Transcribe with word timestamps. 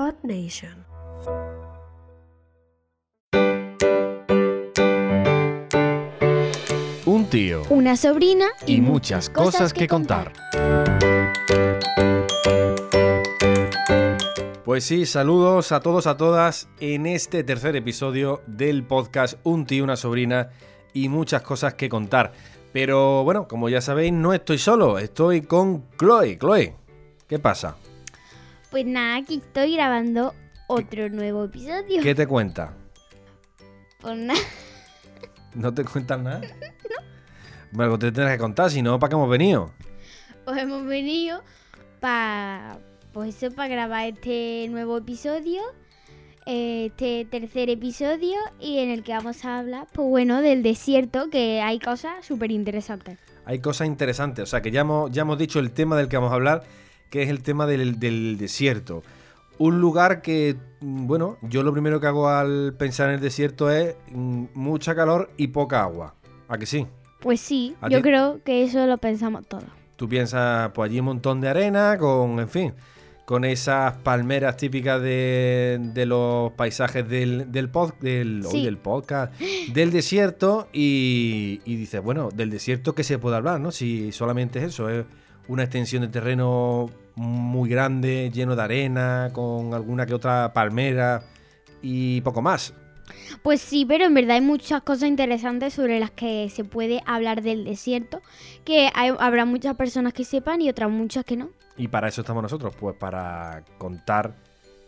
Odd 0.00 0.14
Nation. 0.22 0.86
Un 7.04 7.26
tío 7.28 7.64
Una 7.68 7.96
sobrina 7.96 8.46
y 8.66 8.80
muchas 8.80 9.28
cosas 9.28 9.74
que 9.74 9.86
contar. 9.86 10.32
Pues 14.64 14.84
sí, 14.84 15.04
saludos 15.04 15.70
a 15.72 15.80
todos, 15.80 16.06
a 16.06 16.16
todas 16.16 16.70
en 16.80 17.04
este 17.04 17.44
tercer 17.44 17.76
episodio 17.76 18.40
del 18.46 18.84
podcast 18.84 19.38
Un 19.42 19.66
tío, 19.66 19.84
una 19.84 19.96
sobrina 19.96 20.48
y 20.94 21.10
muchas 21.10 21.42
cosas 21.42 21.74
que 21.74 21.90
contar. 21.90 22.32
Pero 22.72 23.22
bueno, 23.24 23.46
como 23.46 23.68
ya 23.68 23.82
sabéis, 23.82 24.14
no 24.14 24.32
estoy 24.32 24.56
solo, 24.56 24.98
estoy 24.98 25.42
con 25.42 25.84
Chloe. 25.98 26.38
Chloe, 26.38 26.74
¿qué 27.28 27.38
pasa? 27.38 27.76
Pues 28.70 28.86
nada, 28.86 29.16
aquí 29.16 29.42
estoy 29.44 29.74
grabando 29.74 30.32
otro 30.68 31.08
nuevo 31.08 31.44
episodio. 31.44 32.02
¿Qué 32.02 32.14
te 32.14 32.26
cuenta? 32.26 32.72
Pues 34.00 34.16
nada. 34.16 34.40
¿No 35.54 35.74
te 35.74 35.84
cuentan 35.84 36.24
nada? 36.24 36.40
Bueno, 37.72 37.96
te 38.00 38.10
tendrás 38.10 38.32
que 38.32 38.38
contar, 38.40 38.68
si 38.68 38.82
no, 38.82 38.98
¿para 38.98 39.10
qué 39.10 39.14
hemos 39.14 39.30
venido? 39.30 39.70
Pues 40.44 40.58
hemos 40.58 40.84
venido 40.84 41.44
para 42.00 42.80
pues 43.12 43.40
eso, 43.40 43.54
para 43.54 43.68
grabar 43.68 44.08
este 44.08 44.66
nuevo 44.70 44.98
episodio, 44.98 45.62
eh, 46.46 46.86
este 46.86 47.28
tercer 47.30 47.70
episodio, 47.70 48.34
y 48.58 48.78
en 48.78 48.90
el 48.90 49.04
que 49.04 49.12
vamos 49.12 49.44
a 49.44 49.60
hablar, 49.60 49.86
pues 49.92 50.08
bueno, 50.08 50.42
del 50.42 50.64
desierto, 50.64 51.30
que 51.30 51.60
hay 51.60 51.78
cosas 51.78 52.26
súper 52.26 52.50
interesantes. 52.50 53.20
Hay 53.44 53.60
cosas 53.60 53.86
interesantes, 53.86 54.42
o 54.42 54.46
sea 54.46 54.62
que 54.62 54.72
ya 54.72 54.80
hemos, 54.80 55.10
ya 55.12 55.22
hemos 55.22 55.38
dicho 55.38 55.60
el 55.60 55.70
tema 55.70 55.96
del 55.96 56.08
que 56.08 56.16
vamos 56.16 56.32
a 56.32 56.34
hablar, 56.34 56.64
que 57.10 57.22
es 57.22 57.28
el 57.28 57.42
tema 57.42 57.66
del, 57.66 57.98
del 57.98 58.36
desierto. 58.38 59.02
Un 59.58 59.80
lugar 59.80 60.22
que, 60.22 60.56
mm, 60.80 61.06
bueno, 61.06 61.36
yo 61.42 61.62
lo 61.62 61.72
primero 61.72 62.00
que 62.00 62.06
hago 62.06 62.28
al 62.28 62.74
pensar 62.78 63.08
en 63.10 63.16
el 63.16 63.20
desierto 63.20 63.70
es 63.70 63.94
mm, 64.10 64.44
mucha 64.54 64.94
calor 64.94 65.30
y 65.36 65.48
poca 65.48 65.82
agua. 65.82 66.14
¿A 66.48 66.56
que 66.56 66.66
sí? 66.66 66.86
Pues 67.20 67.40
sí, 67.40 67.74
¿A 67.82 67.88
yo 67.90 67.98
ti? 67.98 68.02
creo 68.04 68.40
que 68.42 68.62
eso 68.64 68.86
lo 68.86 68.96
pensamos 68.98 69.46
todos. 69.46 69.64
Tú 69.96 70.08
piensas, 70.08 70.70
pues 70.74 70.88
allí 70.90 71.00
un 71.00 71.04
montón 71.06 71.42
de 71.42 71.48
arena, 71.48 71.98
con, 71.98 72.40
en 72.40 72.48
fin, 72.48 72.72
con 73.26 73.44
esas 73.44 73.98
palmeras 73.98 74.56
típicas 74.56 75.00
de, 75.02 75.78
de 75.92 76.06
los 76.06 76.52
paisajes 76.52 77.06
del, 77.06 77.52
del, 77.52 77.70
pod- 77.70 77.98
del, 78.00 78.78
podcast, 78.78 79.38
del 79.74 79.90
desierto, 79.92 80.68
y, 80.72 81.60
y 81.66 81.76
dices, 81.76 82.02
bueno, 82.02 82.30
del 82.34 82.48
desierto, 82.48 82.94
¿qué 82.94 83.04
se 83.04 83.18
puede 83.18 83.36
hablar, 83.36 83.60
no? 83.60 83.70
Si 83.70 84.10
solamente 84.10 84.58
es 84.58 84.64
eso, 84.66 84.88
es 84.88 85.04
una 85.48 85.64
extensión 85.64 86.00
de 86.02 86.08
terreno 86.08 86.88
muy 87.16 87.68
grande, 87.68 88.30
lleno 88.32 88.56
de 88.56 88.62
arena, 88.62 89.30
con 89.32 89.74
alguna 89.74 90.06
que 90.06 90.14
otra 90.14 90.52
palmera 90.52 91.22
y 91.82 92.20
poco 92.22 92.42
más. 92.42 92.74
Pues 93.42 93.60
sí, 93.60 93.84
pero 93.86 94.04
en 94.04 94.14
verdad 94.14 94.36
hay 94.36 94.40
muchas 94.40 94.82
cosas 94.82 95.08
interesantes 95.08 95.74
sobre 95.74 95.98
las 95.98 96.10
que 96.12 96.48
se 96.50 96.64
puede 96.64 97.02
hablar 97.06 97.42
del 97.42 97.64
desierto, 97.64 98.20
que 98.64 98.90
hay- 98.94 99.12
habrá 99.18 99.44
muchas 99.44 99.74
personas 99.76 100.12
que 100.12 100.24
sepan 100.24 100.62
y 100.62 100.68
otras 100.68 100.90
muchas 100.90 101.24
que 101.24 101.36
no. 101.36 101.50
Y 101.76 101.88
para 101.88 102.08
eso 102.08 102.20
estamos 102.20 102.42
nosotros, 102.42 102.74
pues 102.78 102.94
para 102.96 103.64
contar 103.78 104.34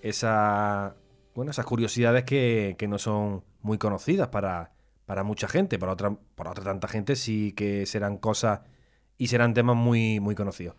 esa, 0.02 0.94
bueno, 1.34 1.50
esas 1.50 1.64
curiosidades 1.64 2.24
que, 2.24 2.76
que 2.78 2.88
no 2.88 2.98
son 2.98 3.44
muy 3.62 3.78
conocidas 3.78 4.28
para, 4.28 4.72
para 5.06 5.22
mucha 5.22 5.48
gente, 5.48 5.78
para 5.78 5.92
otra, 5.92 6.14
para 6.34 6.50
otra 6.50 6.64
tanta 6.64 6.88
gente 6.88 7.16
sí 7.16 7.52
que 7.52 7.86
serán 7.86 8.18
cosas 8.18 8.60
y 9.18 9.28
serán 9.28 9.54
temas 9.54 9.76
muy, 9.76 10.20
muy 10.20 10.34
conocidos. 10.34 10.76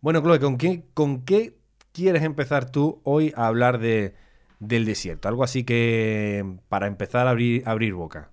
Bueno, 0.00 0.20
Chloe, 0.20 0.38
¿con 0.38 0.58
qué, 0.58 0.84
¿con 0.94 1.24
qué 1.24 1.56
quieres 1.92 2.22
empezar 2.22 2.70
tú 2.70 3.00
hoy 3.04 3.32
a 3.36 3.46
hablar 3.48 3.78
de, 3.78 4.14
del 4.60 4.84
desierto? 4.84 5.28
Algo 5.28 5.42
así 5.42 5.64
que 5.64 6.44
para 6.68 6.86
empezar 6.86 7.26
a 7.26 7.30
abrir, 7.30 7.94
boca. 7.94 8.30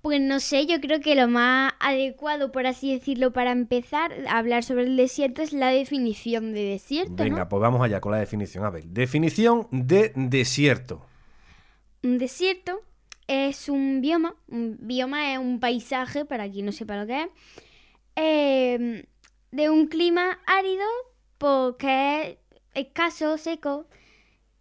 Pues 0.00 0.18
no 0.18 0.40
sé, 0.40 0.66
yo 0.66 0.80
creo 0.80 1.00
que 1.00 1.14
lo 1.14 1.28
más 1.28 1.74
adecuado, 1.78 2.52
por 2.52 2.66
así 2.66 2.90
decirlo, 2.90 3.34
para 3.34 3.52
empezar 3.52 4.12
a 4.28 4.38
hablar 4.38 4.64
sobre 4.64 4.84
el 4.84 4.96
desierto 4.96 5.42
es 5.42 5.52
la 5.52 5.68
definición 5.68 6.54
de 6.54 6.64
desierto, 6.64 7.22
Venga, 7.22 7.40
¿no? 7.40 7.48
pues 7.50 7.60
vamos 7.60 7.82
allá 7.82 8.00
con 8.00 8.12
la 8.12 8.18
definición. 8.18 8.64
A 8.64 8.70
ver, 8.70 8.84
definición 8.86 9.68
de 9.70 10.12
desierto. 10.14 11.04
Un 12.02 12.16
desierto 12.16 12.80
es 13.26 13.68
un 13.68 14.00
bioma, 14.00 14.34
un 14.48 14.78
bioma 14.80 15.34
es 15.34 15.38
un 15.38 15.60
paisaje, 15.60 16.24
para 16.24 16.50
quien 16.50 16.64
no 16.64 16.72
sepa 16.72 16.96
lo 16.96 17.06
que 17.06 17.20
es, 17.24 17.28
eh, 18.16 19.04
de 19.52 19.70
un 19.70 19.86
clima 19.86 20.38
árido, 20.46 20.84
porque 21.38 22.38
es 22.74 22.86
escaso, 22.86 23.36
seco, 23.38 23.86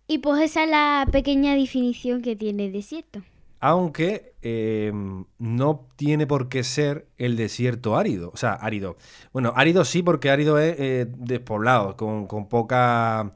y 0.08 0.20
pues 0.20 0.42
esa 0.42 0.64
es 0.64 0.70
la 0.70 1.08
pequeña 1.12 1.56
definición 1.56 2.22
que 2.22 2.36
tiene 2.36 2.66
el 2.68 2.74
desierto. 2.74 3.22
Aunque 3.62 4.34
eh, 4.42 4.92
no 5.38 5.88
tiene 5.98 6.26
por 6.26 6.48
qué 6.48 6.64
ser 6.64 7.08
el 7.18 7.36
desierto 7.36 7.98
árido. 7.98 8.32
O 8.34 8.38
sea, 8.38 8.54
árido. 8.54 8.96
Bueno, 9.34 9.52
árido 9.56 9.84
sí, 9.84 10.02
porque 10.02 10.30
árido 10.30 10.58
es 10.60 10.76
eh, 10.80 11.06
despoblado, 11.18 11.98
con, 11.98 12.26
con 12.26 12.48
poca. 12.48 13.32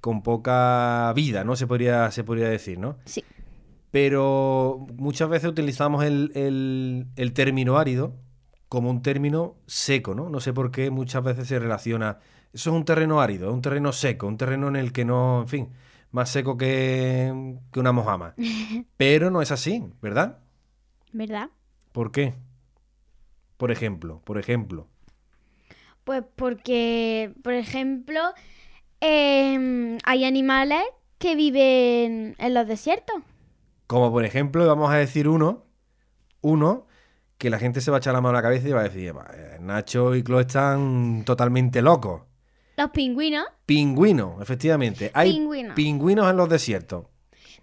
con 0.00 0.22
poca 0.22 1.12
vida, 1.16 1.42
¿no? 1.44 1.56
Se 1.56 1.66
podría, 1.66 2.10
se 2.10 2.22
podría 2.22 2.48
decir, 2.48 2.78
¿no? 2.78 2.96
Sí. 3.06 3.24
Pero 3.90 4.86
muchas 4.96 5.28
veces 5.28 5.48
utilizamos 5.50 6.04
el, 6.04 6.32
el- 6.34 7.06
el 7.16 7.32
término 7.32 7.78
árido 7.78 8.14
como 8.72 8.88
un 8.88 9.02
término 9.02 9.56
seco, 9.66 10.14
¿no? 10.14 10.30
No 10.30 10.40
sé 10.40 10.54
por 10.54 10.70
qué 10.70 10.90
muchas 10.90 11.22
veces 11.22 11.46
se 11.46 11.58
relaciona. 11.58 12.20
Eso 12.54 12.70
es 12.70 12.74
un 12.74 12.86
terreno 12.86 13.20
árido, 13.20 13.48
es 13.48 13.54
un 13.54 13.60
terreno 13.60 13.92
seco, 13.92 14.26
un 14.26 14.38
terreno 14.38 14.66
en 14.68 14.76
el 14.76 14.94
que 14.94 15.04
no, 15.04 15.42
en 15.42 15.48
fin, 15.48 15.68
más 16.10 16.30
seco 16.30 16.56
que, 16.56 17.58
que 17.70 17.80
una 17.80 17.92
mojama. 17.92 18.34
Pero 18.96 19.30
no 19.30 19.42
es 19.42 19.52
así, 19.52 19.84
¿verdad? 20.00 20.38
¿Verdad? 21.12 21.50
¿Por 21.92 22.12
qué? 22.12 22.32
Por 23.58 23.70
ejemplo, 23.72 24.22
por 24.24 24.38
ejemplo. 24.38 24.88
Pues 26.04 26.24
porque, 26.34 27.34
por 27.42 27.52
ejemplo, 27.52 28.20
em, 29.00 29.98
hay 30.04 30.24
animales 30.24 30.82
que 31.18 31.36
viven 31.36 32.36
en 32.38 32.54
los 32.54 32.66
desiertos. 32.66 33.16
Como 33.86 34.10
por 34.10 34.24
ejemplo, 34.24 34.66
vamos 34.66 34.90
a 34.90 34.96
decir 34.96 35.28
uno, 35.28 35.66
uno 36.40 36.86
que 37.42 37.50
la 37.50 37.58
gente 37.58 37.80
se 37.80 37.90
va 37.90 37.96
a 37.96 37.98
echar 37.98 38.14
la 38.14 38.20
mano 38.20 38.30
a 38.30 38.40
la 38.40 38.42
cabeza 38.42 38.68
y 38.68 38.70
va 38.70 38.82
a 38.82 38.84
decir, 38.84 39.16
"Va, 39.16 39.26
eh, 39.34 39.56
Nacho 39.60 40.14
y 40.14 40.22
Chloe 40.22 40.42
están 40.42 41.24
totalmente 41.26 41.82
locos. 41.82 42.22
Los 42.76 42.90
pingüinos. 42.90 43.44
Pingüinos, 43.66 44.40
efectivamente. 44.40 45.10
Hay 45.12 45.32
Pingüinos. 45.32 45.74
pingüinos 45.74 46.30
en 46.30 46.36
los 46.36 46.48
desiertos. 46.48 47.06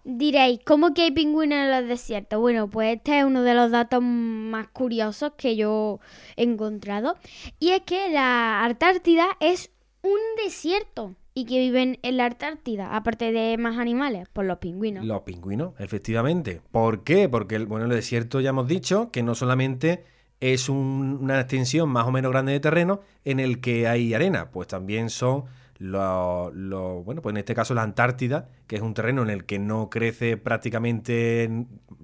Diréis, 0.04 0.60
¿cómo 0.66 0.94
que 0.94 1.04
hay 1.04 1.12
pingüinos 1.12 1.60
en 1.60 1.72
los 1.72 1.88
desiertos? 1.88 2.42
Bueno, 2.42 2.70
pues 2.70 2.98
este 2.98 3.20
es 3.20 3.24
uno 3.24 3.42
de 3.44 3.54
los 3.54 3.72
datos 3.72 4.02
más 4.04 4.68
curiosos 4.68 5.32
que 5.38 5.56
yo 5.56 6.02
he 6.36 6.44
encontrado. 6.44 7.16
Y 7.58 7.70
es 7.70 7.82
que 7.84 8.10
la 8.10 8.66
Antártida 8.66 9.28
es 9.40 9.72
un 10.02 10.20
desierto 10.44 11.16
y 11.40 11.46
que 11.46 11.60
viven 11.60 12.00
en 12.04 12.18
la 12.18 12.26
Antártida, 12.26 12.96
aparte 12.96 13.32
de 13.32 13.58
más 13.58 13.78
animales, 13.78 14.28
pues 14.34 14.46
los 14.48 14.58
pingüinos. 14.58 15.06
Los 15.06 15.22
pingüinos, 15.22 15.74
efectivamente. 15.80 16.62
¿Por 16.72 17.04
qué? 17.04 17.30
Porque 17.30 17.56
el, 17.56 17.66
bueno, 17.66 17.86
el 17.86 17.92
desierto 17.92 18.42
ya 18.42 18.50
hemos 18.50 18.68
dicho 18.68 19.10
que 19.12 19.24
no 19.24 19.36
solamente 19.36 20.04
es 20.42 20.70
un- 20.70 21.18
una 21.22 21.40
extensión 21.40 21.90
más 21.90 22.06
o 22.08 22.12
menos 22.12 22.32
grande 22.32 22.52
de 22.52 22.60
terreno 22.60 23.02
en 23.26 23.40
el 23.40 23.60
que 23.62 23.88
hay 23.88 24.14
arena, 24.14 24.52
pues 24.52 24.68
también 24.68 25.10
son 25.10 25.46
los, 25.78 26.54
los- 26.54 27.06
bueno, 27.06 27.22
pues 27.22 27.32
en 27.34 27.38
este 27.38 27.56
caso 27.56 27.74
la 27.74 27.84
Antártida, 27.84 28.50
que 28.68 28.76
es 28.76 28.82
un 28.82 28.94
terreno 28.94 29.22
en 29.24 29.30
el 29.30 29.46
que 29.46 29.60
no 29.60 29.90
crece 29.90 30.36
prácticamente, 30.38 31.50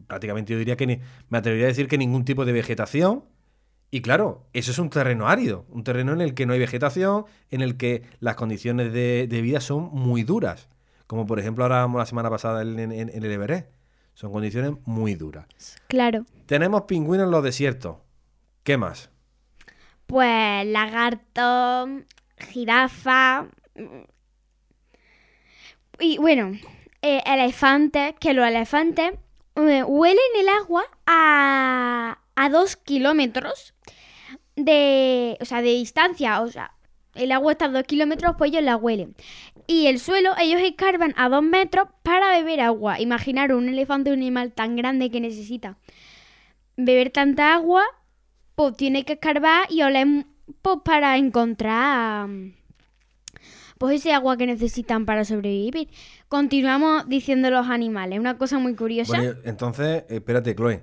prácticamente 0.07 0.53
yo 0.53 0.59
diría 0.59 0.77
que 0.77 0.87
ni, 0.87 0.99
me 1.29 1.37
atrevería 1.37 1.65
a 1.65 1.69
decir 1.69 1.87
que 1.87 1.97
ningún 1.97 2.25
tipo 2.25 2.45
de 2.45 2.53
vegetación. 2.53 3.23
Y 3.95 4.01
claro, 4.01 4.43
eso 4.51 4.71
es 4.71 4.79
un 4.79 4.89
terreno 4.89 5.29
árido, 5.29 5.65
un 5.69 5.85
terreno 5.85 6.11
en 6.11 6.19
el 6.19 6.33
que 6.33 6.45
no 6.45 6.51
hay 6.51 6.59
vegetación, 6.59 7.23
en 7.49 7.61
el 7.61 7.77
que 7.77 8.03
las 8.19 8.35
condiciones 8.35 8.91
de, 8.91 9.25
de 9.29 9.41
vida 9.41 9.61
son 9.61 9.89
muy 9.93 10.23
duras. 10.23 10.67
Como 11.07 11.25
por 11.25 11.39
ejemplo 11.39 11.63
ahora 11.63 11.87
la 11.87 12.05
semana 12.05 12.29
pasada 12.29 12.61
en, 12.63 12.77
en- 12.77 12.91
en 12.91 13.09
el 13.23 13.31
Everest. 13.31 13.69
Son 14.13 14.33
condiciones 14.33 14.73
muy 14.85 15.15
duras. 15.15 15.45
Claro. 15.87 16.25
Tenemos 16.45 16.81
pingüinos 16.81 17.23
en 17.25 17.31
los 17.31 17.41
desiertos. 17.41 17.95
¿Qué 18.63 18.75
más? 18.75 19.11
Pues 20.07 20.65
lagarto, 20.67 21.87
jirafa. 22.49 23.47
Y 25.99 26.17
bueno, 26.17 26.51
eh, 27.01 27.21
elefantes, 27.25 28.13
que 28.19 28.33
los 28.33 28.45
elefantes 28.45 29.13
eh, 29.55 29.83
huelen 29.83 30.17
el 30.37 30.49
agua 30.49 30.83
a, 31.05 32.19
a 32.35 32.49
dos 32.49 32.75
kilómetros 32.75 33.73
de, 34.55 35.37
o 35.41 35.45
sea, 35.45 35.61
de 35.61 35.69
distancia. 35.69 36.41
O 36.41 36.47
sea, 36.47 36.71
el 37.13 37.31
agua 37.31 37.53
está 37.53 37.65
a 37.65 37.69
dos 37.69 37.83
kilómetros, 37.83 38.35
pues 38.37 38.51
ellos 38.51 38.63
la 38.63 38.75
huelen. 38.75 39.15
Y 39.67 39.87
el 39.87 39.99
suelo, 39.99 40.31
ellos 40.39 40.61
escarban 40.61 41.13
a 41.17 41.29
dos 41.29 41.43
metros 41.43 41.87
para 42.03 42.37
beber 42.37 42.61
agua. 42.61 42.99
Imaginar 42.99 43.53
un 43.53 43.69
elefante, 43.69 44.11
un 44.11 44.17
animal 44.17 44.51
tan 44.51 44.75
grande 44.75 45.09
que 45.09 45.19
necesita 45.19 45.77
beber 46.77 47.09
tanta 47.09 47.53
agua, 47.53 47.83
pues 48.55 48.75
tiene 48.75 49.05
que 49.05 49.13
escarbar 49.13 49.65
y 49.69 49.81
oler 49.81 50.25
pues, 50.61 50.77
para 50.83 51.17
encontrar 51.17 52.29
pues 53.77 53.95
ese 53.95 54.13
agua 54.13 54.37
que 54.37 54.45
necesitan 54.45 55.05
para 55.05 55.25
sobrevivir. 55.25 55.89
Continuamos 56.29 57.07
diciendo 57.09 57.49
los 57.49 57.67
animales, 57.67 58.19
una 58.19 58.37
cosa 58.37 58.57
muy 58.57 58.75
curiosa. 58.75 59.17
Entonces, 59.43 60.05
espérate, 60.09 60.55
Chloe. 60.55 60.81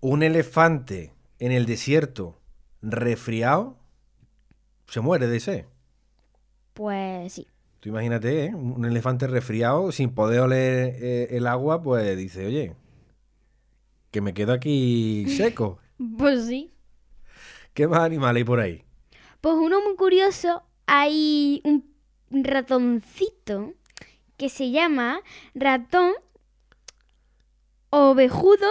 Un 0.00 0.22
elefante 0.22 1.12
en 1.38 1.52
el 1.52 1.66
desierto 1.66 2.38
resfriado 2.82 3.76
se 4.86 5.00
muere 5.00 5.26
de 5.26 5.40
sed. 5.40 5.64
Pues 6.74 7.32
sí. 7.32 7.46
Tú 7.80 7.88
imagínate, 7.90 8.46
¿eh? 8.46 8.54
un 8.54 8.84
elefante 8.84 9.26
resfriado 9.26 9.92
sin 9.92 10.10
poder 10.10 10.40
oler 10.40 10.96
eh, 11.00 11.28
el 11.30 11.46
agua, 11.46 11.82
pues 11.82 12.16
dice, 12.16 12.46
oye, 12.46 12.74
que 14.10 14.20
me 14.20 14.34
quedo 14.34 14.52
aquí 14.52 15.26
seco. 15.36 15.78
Pues 16.16 16.46
sí. 16.46 16.72
¿Qué 17.74 17.86
más 17.86 18.00
animales 18.00 18.40
hay 18.40 18.44
por 18.44 18.60
ahí? 18.60 18.84
Pues 19.40 19.54
uno 19.54 19.80
muy 19.80 19.94
curioso, 19.94 20.64
hay 20.86 21.62
un 21.64 21.94
ratoncito 22.30 23.74
que 24.36 24.48
se 24.48 24.70
llama 24.70 25.20
ratón 25.54 26.12
ovejudo 27.90 28.68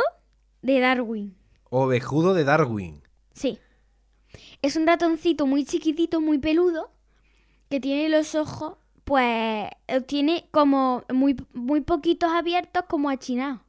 de 0.62 0.80
Darwin. 0.80 1.36
Ovejudo 1.70 2.34
de 2.34 2.44
Darwin. 2.44 3.02
Sí. 3.34 3.60
Es 4.62 4.76
un 4.76 4.88
ratoncito 4.88 5.46
muy 5.46 5.66
chiquitito, 5.66 6.22
muy 6.22 6.38
peludo, 6.38 6.92
que 7.70 7.80
tiene 7.80 8.10
los 8.10 8.36
ojos, 8.36 8.78
pues, 9.04 9.70
eh, 9.88 10.02
tiene 10.06 10.48
como 10.52 11.04
muy, 11.14 11.36
muy 11.54 11.82
poquitos 11.82 12.32
abiertos, 12.32 12.84
como 12.90 13.10
achinados. 13.10 13.62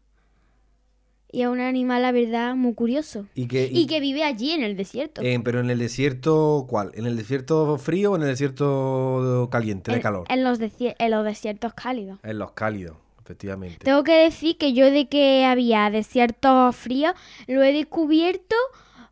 Y 1.31 1.43
es 1.43 1.49
un 1.49 1.61
animal, 1.61 2.00
la 2.00 2.11
verdad, 2.11 2.55
muy 2.55 2.73
curioso. 2.75 3.26
Y 3.34 3.49
que, 3.49 3.69
Y 3.70 3.87
que 3.87 4.00
vive 4.00 4.25
allí, 4.25 4.52
en 4.52 4.62
el 4.62 4.76
desierto. 4.79 5.20
eh, 5.20 5.38
pero 5.44 5.61
en 5.61 5.69
el 5.69 5.79
desierto, 5.79 6.67
¿cuál? 6.69 6.91
¿En 6.94 7.05
el 7.06 7.19
desierto 7.19 7.76
frío 7.76 8.12
o 8.12 8.17
en 8.17 8.23
el 8.23 8.29
desierto 8.29 9.49
caliente, 9.52 9.91
de 9.91 9.99
en, 9.99 10.02
calor? 10.02 10.25
en 10.31 10.43
los 10.43 10.58
en 10.58 11.11
los 11.11 11.25
desiertos 11.25 11.75
cálidos. 11.75 12.19
En 12.23 12.38
los 12.38 12.52
cálidos, 12.52 12.96
efectivamente. 13.29 13.85
Tengo 13.85 14.03
que 14.05 14.25
decir 14.25 14.57
que 14.57 14.73
yo 14.73 14.91
de 14.91 15.07
que 15.09 15.45
había 15.45 15.91
desiertos 15.91 16.75
fríos 16.75 17.13
lo 17.47 17.63
he 17.63 17.73
descubierto 17.75 18.57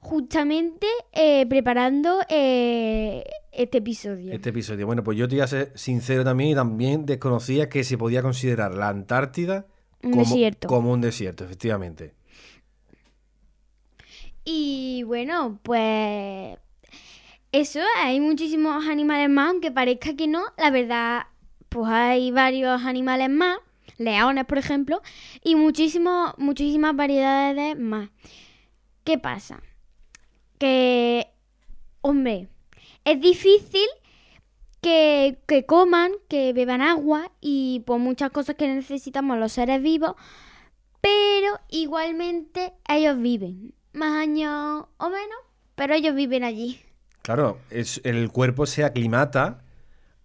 justamente 0.00 0.86
eh, 1.12 1.44
preparando 1.46 2.20
eh, 2.30 3.24
este 3.52 3.78
episodio. 3.78 4.32
Este 4.32 4.50
episodio. 4.50 4.86
Bueno, 4.86 5.04
pues 5.04 5.18
yo 5.18 5.28
te 5.28 5.34
voy 5.34 5.42
a 5.42 5.46
ser 5.46 5.72
sincero 5.74 6.24
también 6.24 6.50
y 6.50 6.54
también 6.54 7.04
desconocía 7.04 7.68
que 7.68 7.84
se 7.84 7.98
podía 7.98 8.22
considerar 8.22 8.72
la 8.74 8.88
Antártida 8.88 9.66
Un 10.02 10.12
como, 10.12 10.24
desierto. 10.24 10.68
como 10.68 10.92
un 10.92 11.00
desierto, 11.02 11.44
efectivamente. 11.44 12.14
Y 14.44 15.02
bueno, 15.02 15.58
pues 15.62 16.56
eso, 17.52 17.80
hay 18.02 18.20
muchísimos 18.20 18.86
animales 18.86 19.28
más, 19.28 19.50
aunque 19.50 19.70
parezca 19.72 20.14
que 20.14 20.28
no, 20.28 20.42
la 20.56 20.70
verdad, 20.70 21.26
pues 21.68 21.88
hay 21.88 22.30
varios 22.30 22.82
animales 22.84 23.28
más, 23.28 23.58
leones 23.98 24.44
por 24.44 24.58
ejemplo, 24.58 25.02
y 25.42 25.54
muchísimos, 25.54 26.34
muchísimas 26.38 26.94
variedades 26.94 27.78
más. 27.78 28.10
¿Qué 29.04 29.18
pasa? 29.18 29.62
Que, 30.58 31.28
hombre, 32.00 32.48
es 33.04 33.20
difícil 33.20 33.86
que, 34.80 35.38
que 35.46 35.64
coman, 35.64 36.12
que 36.28 36.52
beban 36.52 36.82
agua 36.82 37.30
y 37.40 37.82
pues 37.86 38.00
muchas 38.00 38.30
cosas 38.30 38.56
que 38.56 38.68
necesitamos 38.68 39.38
los 39.38 39.52
seres 39.52 39.82
vivos, 39.82 40.14
pero 41.00 41.60
igualmente 41.68 42.72
ellos 42.88 43.20
viven 43.20 43.74
más 43.92 44.12
años 44.12 44.86
o 44.98 45.08
menos, 45.08 45.38
pero 45.74 45.94
ellos 45.94 46.14
viven 46.14 46.44
allí. 46.44 46.80
Claro, 47.22 47.58
el 47.70 48.30
cuerpo 48.30 48.66
se 48.66 48.84
aclimata 48.84 49.64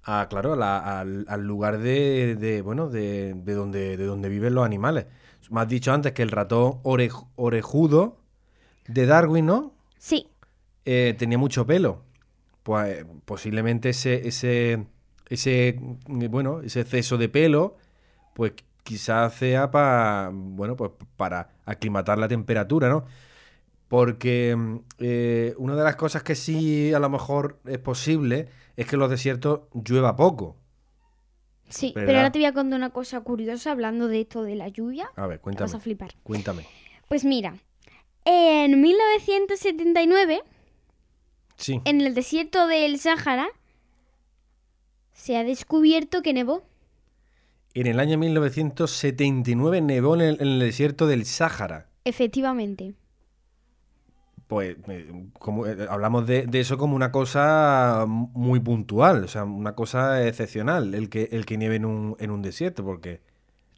a, 0.03 0.27
claro, 0.29 0.53
a 0.53 0.55
la- 0.55 0.99
al, 0.99 1.25
al 1.27 1.41
lugar 1.47 1.77
de, 1.79 2.35
de, 2.35 2.61
bueno, 2.61 2.89
de, 2.89 3.33
de 3.35 3.53
donde, 3.53 3.97
de 3.97 4.05
donde 4.05 4.29
viven 4.29 4.55
los 4.55 4.65
animales. 4.65 5.05
Me 5.49 5.61
has 5.61 5.67
dicho 5.69 5.91
antes 5.93 6.13
que 6.13 6.23
el 6.23 6.31
ratón 6.31 6.81
orej- 6.83 7.27
orejudo 7.35 8.17
de 8.87 9.05
Darwin, 9.05 9.45
¿no? 9.45 9.73
Sí, 9.97 10.27
Eh, 10.85 11.15
tenía 11.17 11.37
mucho 11.37 11.65
pelo. 11.65 12.03
Pues 12.63 13.05
posiblemente 13.25 13.89
ese, 13.89 14.27
ese, 14.27 14.87
ese, 15.29 15.79
mm, 16.07 16.25
bueno, 16.29 16.61
ese 16.61 16.81
exceso 16.81 17.17
de 17.17 17.29
pelo, 17.29 17.77
pues 18.33 18.53
quizás 18.83 19.33
sea 19.35 19.71
para, 19.71 20.31
bueno, 20.33 20.75
pues 20.75 20.91
para 21.17 21.49
aclimatar 21.65 22.17
la 22.19 22.27
temperatura, 22.27 22.89
¿no? 22.89 23.05
Porque 23.87 24.55
mm, 24.55 24.77
eh, 24.99 25.53
una 25.57 25.75
de 25.75 25.83
las 25.83 25.95
cosas 25.95 26.23
que 26.23 26.35
sí 26.35 26.93
a 26.93 26.99
lo 26.99 27.09
mejor 27.09 27.59
es 27.65 27.79
posible 27.79 28.47
es 28.77 28.87
que 28.87 28.95
en 28.95 28.99
los 28.99 29.09
desiertos 29.09 29.61
llueva 29.73 30.15
poco. 30.15 30.57
sí. 31.69 31.91
¿Verdad? 31.95 32.07
Pero 32.07 32.17
ahora 32.19 32.31
te 32.31 32.39
voy 32.39 32.45
a 32.45 32.53
contar 32.53 32.77
una 32.77 32.89
cosa 32.91 33.21
curiosa 33.21 33.71
hablando 33.71 34.07
de 34.07 34.21
esto 34.21 34.43
de 34.43 34.55
la 34.55 34.67
lluvia. 34.67 35.09
A 35.15 35.27
ver, 35.27 35.37
Te 35.39 35.39
vas 35.39 35.41
cuéntame, 35.43 35.73
a 35.75 35.79
flipar. 35.79 36.11
cuéntame. 36.23 36.65
Pues 37.07 37.23
mira, 37.25 37.55
en 38.25 38.81
1979, 38.81 40.41
Sí, 41.57 41.79
en 41.85 42.01
el 42.01 42.13
desierto 42.15 42.65
del 42.67 42.97
Sáhara, 42.99 43.47
se 45.13 45.37
ha 45.37 45.43
descubierto 45.43 46.21
que 46.23 46.33
nevó. 46.33 46.63
en 47.73 47.87
el 47.87 47.99
año 47.99 48.17
1979 48.17 49.81
nevó 49.81 50.15
en 50.15 50.21
el, 50.21 50.35
en 50.41 50.47
el 50.47 50.59
desierto 50.59 51.05
del 51.07 51.25
Sáhara. 51.25 51.87
Efectivamente. 52.03 52.95
Pues 54.51 54.75
como, 55.39 55.65
eh, 55.65 55.87
hablamos 55.89 56.27
de, 56.27 56.45
de 56.45 56.59
eso 56.59 56.77
como 56.77 56.95
una 56.95 57.11
cosa 57.11 58.05
muy 58.07 58.59
puntual, 58.59 59.23
o 59.23 59.27
sea, 59.29 59.45
una 59.45 59.75
cosa 59.75 60.27
excepcional, 60.27 60.93
el 60.93 61.09
que, 61.09 61.29
el 61.31 61.45
que 61.45 61.57
nieve 61.57 61.77
en 61.77 61.85
un, 61.85 62.17
en 62.19 62.31
un 62.31 62.41
desierto, 62.41 62.83
porque 62.83 63.21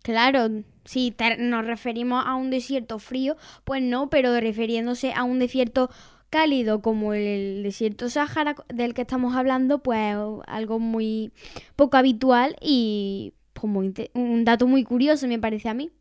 Claro, 0.02 0.50
si 0.84 1.12
te- 1.12 1.38
nos 1.38 1.66
referimos 1.66 2.24
a 2.26 2.36
un 2.36 2.50
desierto 2.50 3.00
frío, 3.00 3.38
pues 3.64 3.82
no, 3.82 4.10
pero 4.10 4.38
refiriéndose 4.40 5.14
a 5.14 5.24
un 5.24 5.40
desierto 5.40 5.90
cálido 6.30 6.82
como 6.82 7.14
el 7.14 7.64
desierto 7.64 8.10
Sáhara 8.10 8.56
del 8.74 8.94
que 8.94 9.04
estamos 9.04 9.36
hablando, 9.36 9.80
pues 9.80 10.16
algo 10.48 10.80
muy 10.80 11.32
poco 11.76 11.96
habitual 11.98 12.56
y 12.62 13.34
pues, 13.54 13.72
muy 13.72 13.94
un 14.14 14.44
dato 14.46 14.68
muy 14.68 14.84
curioso 14.84 15.28
me 15.28 15.40
parece 15.40 15.70
a 15.70 15.74
mí. 15.74 15.92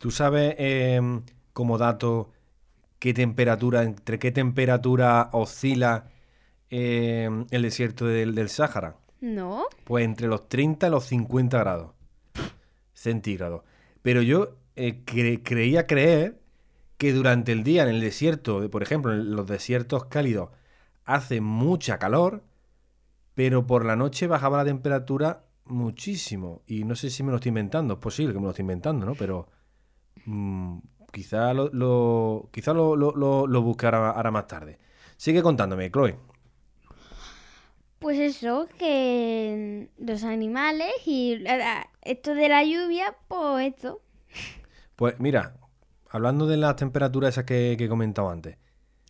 tú 0.00 0.10
sabes 0.10 0.54
eh, 0.58 1.00
como 1.52 1.78
dato 1.78 2.30
qué 2.98 3.12
temperatura, 3.14 3.82
entre 3.82 4.18
qué 4.18 4.32
temperatura 4.32 5.28
oscila 5.32 6.08
eh, 6.70 7.28
el 7.50 7.62
desierto 7.62 8.06
del, 8.06 8.34
del 8.34 8.48
Sáhara. 8.48 8.96
¿No? 9.20 9.64
Pues 9.84 10.04
entre 10.04 10.26
los 10.28 10.48
30 10.48 10.88
y 10.88 10.90
los 10.90 11.04
50 11.06 11.58
grados 11.58 11.92
centígrados. 12.92 13.62
Pero 14.02 14.22
yo 14.22 14.56
eh, 14.76 15.02
cre- 15.04 15.40
creía 15.42 15.86
creer 15.86 16.38
que 16.98 17.12
durante 17.12 17.52
el 17.52 17.62
día 17.62 17.82
en 17.82 17.88
el 17.90 18.00
desierto, 18.00 18.60
de- 18.60 18.68
por 18.68 18.82
ejemplo, 18.82 19.12
en 19.12 19.34
los 19.34 19.46
desiertos 19.46 20.06
cálidos, 20.06 20.50
hace 21.04 21.40
mucha 21.40 21.98
calor, 21.98 22.42
pero 23.34 23.66
por 23.66 23.84
la 23.84 23.96
noche 23.96 24.26
bajaba 24.26 24.58
la 24.58 24.64
temperatura 24.64 25.44
muchísimo. 25.66 26.62
Y 26.66 26.84
no 26.84 26.94
sé 26.96 27.10
si 27.10 27.22
me 27.22 27.30
lo 27.30 27.36
estoy 27.36 27.50
inventando, 27.50 27.94
es 27.94 28.00
posible 28.00 28.32
que 28.32 28.38
me 28.38 28.44
lo 28.44 28.50
estoy 28.50 28.62
inventando, 28.62 29.04
¿no? 29.06 29.14
Pero 29.14 29.48
mm, 30.24 30.78
quizá 31.16 31.54
lo, 31.54 31.70
lo- 31.72 32.50
quizá 32.52 32.74
lo, 32.74 32.94
lo, 32.94 33.62
busque 33.62 33.86
ahora, 33.86 34.10
ahora 34.10 34.30
más 34.30 34.46
tarde. 34.46 34.78
Sigue 35.16 35.42
contándome, 35.42 35.90
Chloe. 35.90 36.14
Pues 37.98 38.18
eso, 38.18 38.68
que 38.78 39.88
los 39.98 40.22
animales 40.24 40.92
y 41.06 41.42
esto 42.02 42.34
de 42.34 42.48
la 42.50 42.62
lluvia, 42.62 43.16
pues 43.26 43.68
esto. 43.74 44.02
Pues 44.94 45.18
mira, 45.18 45.56
hablando 46.10 46.46
de 46.46 46.58
las 46.58 46.76
temperaturas 46.76 47.30
esas 47.34 47.44
que, 47.44 47.74
que 47.78 47.84
he 47.84 47.88
comentado 47.88 48.28
antes, 48.30 48.58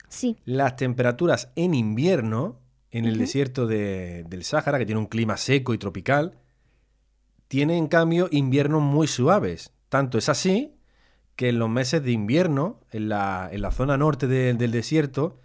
Sí, 0.08 0.36
las 0.44 0.76
temperaturas 0.76 1.50
en 1.56 1.74
invierno, 1.74 2.60
en 2.92 3.06
el 3.06 3.18
desierto 3.18 3.66
de- 3.66 4.22
del 4.28 4.44
Sáhara, 4.44 4.78
que 4.78 4.86
tiene 4.86 5.00
un 5.00 5.06
clima 5.06 5.36
seco 5.36 5.74
y 5.74 5.78
tropical, 5.78 6.38
tiene 7.48 7.76
en 7.76 7.88
cambio 7.88 8.28
inviernos 8.30 8.82
muy 8.82 9.08
suaves. 9.08 9.72
Tanto 9.88 10.16
es 10.16 10.28
así 10.28 10.75
que 11.36 11.50
en 11.50 11.58
los 11.58 11.68
meses 11.68 12.02
de 12.02 12.12
invierno, 12.12 12.80
en 12.92 13.08
la, 13.10 13.48
en 13.52 13.60
la 13.62 13.70
zona 13.70 13.96
norte 13.96 14.26
de- 14.26 14.54
del 14.54 14.70
desierto, 14.72 15.38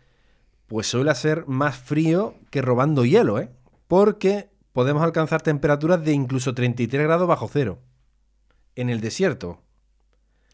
pues 0.67 0.87
suele 0.87 1.13
ser 1.15 1.45
más 1.47 1.75
frío 1.77 2.35
que 2.49 2.61
robando 2.61 3.03
hielo, 3.05 3.39
¿eh? 3.39 3.49
Porque 3.87 4.49
podemos 4.71 5.03
alcanzar 5.03 5.41
temperaturas 5.41 6.03
de 6.03 6.13
incluso 6.13 6.53
33 6.53 7.03
grados 7.03 7.27
bajo 7.27 7.49
cero 7.51 7.79
en 8.75 8.89
el 8.89 9.01
desierto. 9.01 9.59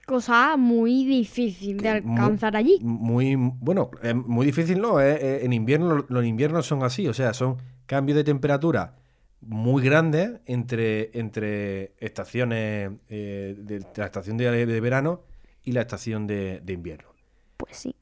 cosa 0.08 0.56
muy 0.58 1.06
difícil 1.06 1.78
de 1.78 1.90
alcanzar 1.90 2.56
allí. 2.56 2.80
Muy, 2.82 3.36
bueno, 3.36 3.92
es 4.02 4.16
muy 4.16 4.46
difícil, 4.46 4.80
¿no? 4.82 5.00
Eh, 5.02 5.18
eh, 5.22 5.40
en 5.44 5.52
invierno, 5.54 5.98
lo- 5.98 6.06
los 6.08 6.26
inviernos 6.26 6.66
son 6.66 6.82
así, 6.84 7.08
o 7.08 7.14
sea, 7.14 7.34
son 7.34 7.58
cambios 7.86 8.16
de 8.16 8.24
temperatura 8.24 8.96
muy 9.42 9.84
grandes 9.84 10.40
entre, 10.46 11.12
entre 11.18 11.94
estaciones, 12.00 12.92
eh, 13.10 13.56
de, 13.58 13.86
la 13.96 14.06
estación 14.06 14.38
de, 14.38 14.66
de 14.66 14.82
verano 14.82 15.22
y 15.64 15.74
la 15.74 15.82
estación 15.82 16.28
de, 16.28 16.62
de 16.62 16.74
invierno. 16.74 17.10
Pues 17.58 17.78
sí. 17.78 17.96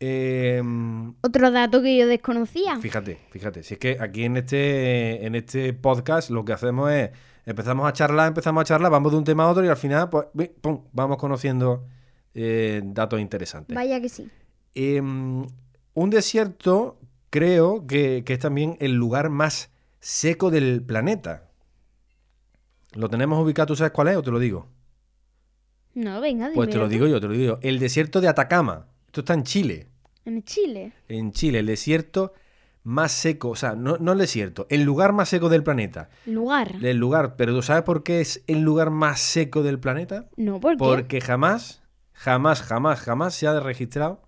Em, 0.00 1.14
Otro 1.22 1.50
dato 1.50 1.82
que 1.82 1.96
yo 1.96 2.06
desconocía. 2.06 2.78
fíjate, 2.78 3.18
fíjate. 3.30 3.62
Si 3.62 3.74
es 3.74 3.80
que 3.80 3.96
aquí 4.00 4.24
en 4.24 4.36
este, 4.36 5.24
en 5.24 5.34
este 5.34 5.72
podcast 5.72 6.30
lo 6.30 6.44
que 6.44 6.52
hacemos 6.52 6.90
es 6.90 7.10
empezamos 7.46 7.88
a 7.88 7.92
charlar, 7.92 8.28
empezamos 8.28 8.62
a 8.62 8.64
charlar, 8.64 8.90
vamos 8.90 9.12
de 9.12 9.18
un 9.18 9.24
tema 9.24 9.44
a 9.44 9.50
otro 9.50 9.64
y 9.64 9.68
al 9.68 9.76
final, 9.76 10.10
pues, 10.10 10.26
pum, 10.60 10.82
vamos 10.92 11.16
conociendo 11.18 11.86
eh, 12.34 12.82
datos 12.84 13.20
interesantes. 13.20 13.74
Vaya 13.74 14.00
que 14.00 14.08
sí. 14.08 14.28
Em, 14.74 15.46
un 15.94 16.10
desierto 16.10 16.98
creo 17.30 17.86
que, 17.86 18.24
que 18.24 18.32
es 18.34 18.38
también 18.38 18.76
el 18.80 18.92
lugar 18.92 19.30
más 19.30 19.70
seco 20.04 20.50
del 20.50 20.82
planeta. 20.82 21.48
¿Lo 22.92 23.08
tenemos 23.08 23.42
ubicado? 23.42 23.68
¿Tú 23.68 23.76
sabes 23.76 23.92
cuál 23.92 24.08
es 24.08 24.16
o 24.18 24.22
te 24.22 24.30
lo 24.30 24.38
digo? 24.38 24.68
No, 25.94 26.20
venga, 26.20 26.50
Pues 26.54 26.68
te 26.68 26.76
lo 26.76 26.88
digo 26.88 27.06
yo, 27.06 27.20
te 27.20 27.26
lo 27.26 27.32
digo. 27.32 27.58
El 27.62 27.78
desierto 27.78 28.20
de 28.20 28.28
Atacama. 28.28 28.86
Esto 29.06 29.20
está 29.20 29.32
en 29.32 29.44
Chile. 29.44 29.88
En 30.26 30.44
Chile. 30.44 30.92
En 31.08 31.32
Chile, 31.32 31.60
el 31.60 31.66
desierto 31.66 32.34
más 32.82 33.12
seco, 33.12 33.48
o 33.48 33.56
sea, 33.56 33.76
no, 33.76 33.96
no 33.96 34.12
el 34.12 34.18
desierto, 34.18 34.66
el 34.68 34.82
lugar 34.82 35.14
más 35.14 35.30
seco 35.30 35.48
del 35.48 35.62
planeta. 35.62 36.10
Lugar. 36.26 36.74
El 36.82 36.98
lugar, 36.98 37.36
pero 37.36 37.54
¿tú 37.54 37.62
sabes 37.62 37.84
por 37.84 38.02
qué 38.02 38.20
es 38.20 38.44
el 38.46 38.60
lugar 38.60 38.90
más 38.90 39.20
seco 39.20 39.62
del 39.62 39.78
planeta? 39.78 40.28
No, 40.36 40.60
¿por 40.60 40.72
qué? 40.72 40.78
Porque 40.78 41.20
jamás, 41.22 41.82
jamás, 42.12 42.60
jamás, 42.60 43.00
jamás 43.00 43.34
se 43.34 43.46
ha 43.46 43.58
registrado 43.58 44.20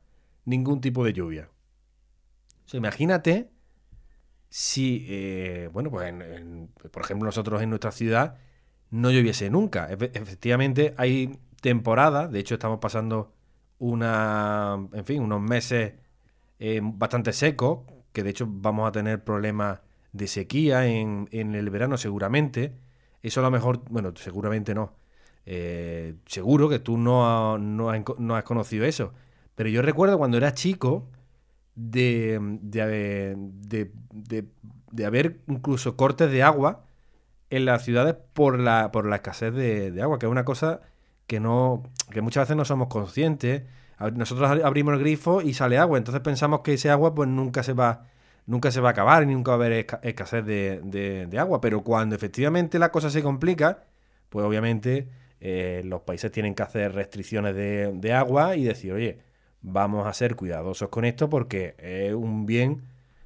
ningún 0.46 0.80
tipo 0.80 1.04
de 1.04 1.12
lluvia. 1.12 1.50
O 2.64 2.68
sea, 2.68 2.78
imagínate 2.78 3.50
si, 4.58 5.04
eh, 5.08 5.68
bueno, 5.72 5.90
pues 5.90 6.08
en- 6.08 6.70
por 6.90 7.02
ejemplo 7.02 7.26
nosotros 7.26 7.60
en 7.62 7.68
nuestra 7.70 7.92
ciudad 7.92 8.36
no 8.90 9.10
lloviese 9.10 9.50
nunca. 9.50 9.90
Efe- 9.90 10.10
efectivamente 10.14 10.94
hay 10.96 11.38
temporadas, 11.60 12.30
de 12.32 12.38
hecho 12.40 12.54
estamos 12.54 12.78
pasando 12.80 13.32
una, 13.78 14.78
en 14.92 15.04
fin, 15.04 15.22
unos 15.22 15.40
meses 15.42 15.94
eh, 16.58 16.80
bastante 16.82 17.32
secos, 17.32 17.80
que 18.12 18.22
de 18.22 18.30
hecho 18.30 18.46
vamos 18.48 18.88
a 18.88 18.92
tener 18.92 19.24
problemas 19.24 19.80
de 20.12 20.26
sequía 20.28 20.86
en, 20.86 21.28
en 21.32 21.54
el 21.54 21.70
verano 21.70 21.98
seguramente. 21.98 22.74
Eso 23.22 23.40
a 23.40 23.44
lo 23.44 23.50
mejor, 23.50 23.82
bueno, 23.90 24.12
seguramente 24.16 24.74
no. 24.74 24.94
Eh, 25.46 26.14
seguro 26.26 26.68
que 26.68 26.78
tú 26.80 26.98
no, 26.98 27.58
no, 27.58 27.92
no 28.18 28.36
has 28.36 28.44
conocido 28.44 28.84
eso. 28.86 29.12
Pero 29.54 29.68
yo 29.70 29.82
recuerdo 29.82 30.18
cuando 30.18 30.36
era 30.38 30.54
chico 30.54 31.08
de, 31.76 32.38
de, 32.62 32.82
haber- 32.82 33.36
de, 33.38 33.92
de- 34.12 34.46
de 34.92 35.06
haber 35.06 35.40
incluso 35.48 35.96
cortes 35.96 36.30
de 36.30 36.42
agua 36.42 36.84
en 37.50 37.64
las 37.64 37.84
ciudades 37.84 38.16
por 38.34 38.58
la, 38.58 38.90
por 38.92 39.06
la 39.06 39.16
escasez 39.16 39.54
de, 39.54 40.00
agua, 40.02 40.18
que 40.18 40.26
es 40.26 40.32
una 40.32 40.44
cosa 40.44 40.80
que 41.26 41.40
no 41.40 41.82
que 42.10 42.20
muchas 42.22 42.42
veces 42.44 42.56
no 42.56 42.64
somos 42.64 42.88
conscientes. 42.88 43.62
Nosotros 44.14 44.50
ab- 44.50 44.64
abrimos 44.64 44.94
el 44.94 45.00
grifo 45.00 45.42
y 45.42 45.54
sale 45.54 45.78
agua, 45.78 45.98
entonces 45.98 46.22
pensamos 46.22 46.60
que 46.60 46.74
ese 46.74 46.90
agua 46.90 47.14
pues 47.14 47.28
nunca 47.28 47.62
se 47.62 47.72
va 47.72 48.06
nunca 48.46 48.70
se 48.70 48.80
va 48.80 48.90
a 48.90 48.92
acabar 48.92 49.22
y 49.24 49.26
nunca 49.26 49.50
va 49.52 49.56
a 49.56 49.66
haber 49.66 49.86
esca- 49.86 50.00
escasez 50.02 50.44
de, 50.44 51.28
agua. 51.38 51.60
Pero 51.60 51.82
cuando 51.82 52.14
efectivamente 52.14 52.78
la 52.78 52.90
cosa 52.92 53.10
se 53.10 53.22
complica, 53.22 53.84
pues 54.28 54.44
obviamente 54.46 55.08
eh, 55.40 55.82
los 55.84 56.02
países 56.02 56.30
tienen 56.32 56.54
que 56.54 56.62
hacer 56.62 56.94
restricciones 56.94 57.54
de 57.56 58.12
agua 58.12 58.56
y 58.56 58.64
decir, 58.64 58.92
oye, 58.92 59.18
vamos 59.68 60.06
a 60.06 60.12
ser 60.12 60.36
cuidadosos 60.36 60.88
con 60.90 61.04
esto 61.04 61.28
porque 61.28 61.74
es 61.78 62.14
un 62.14 62.46
bien 62.46 62.82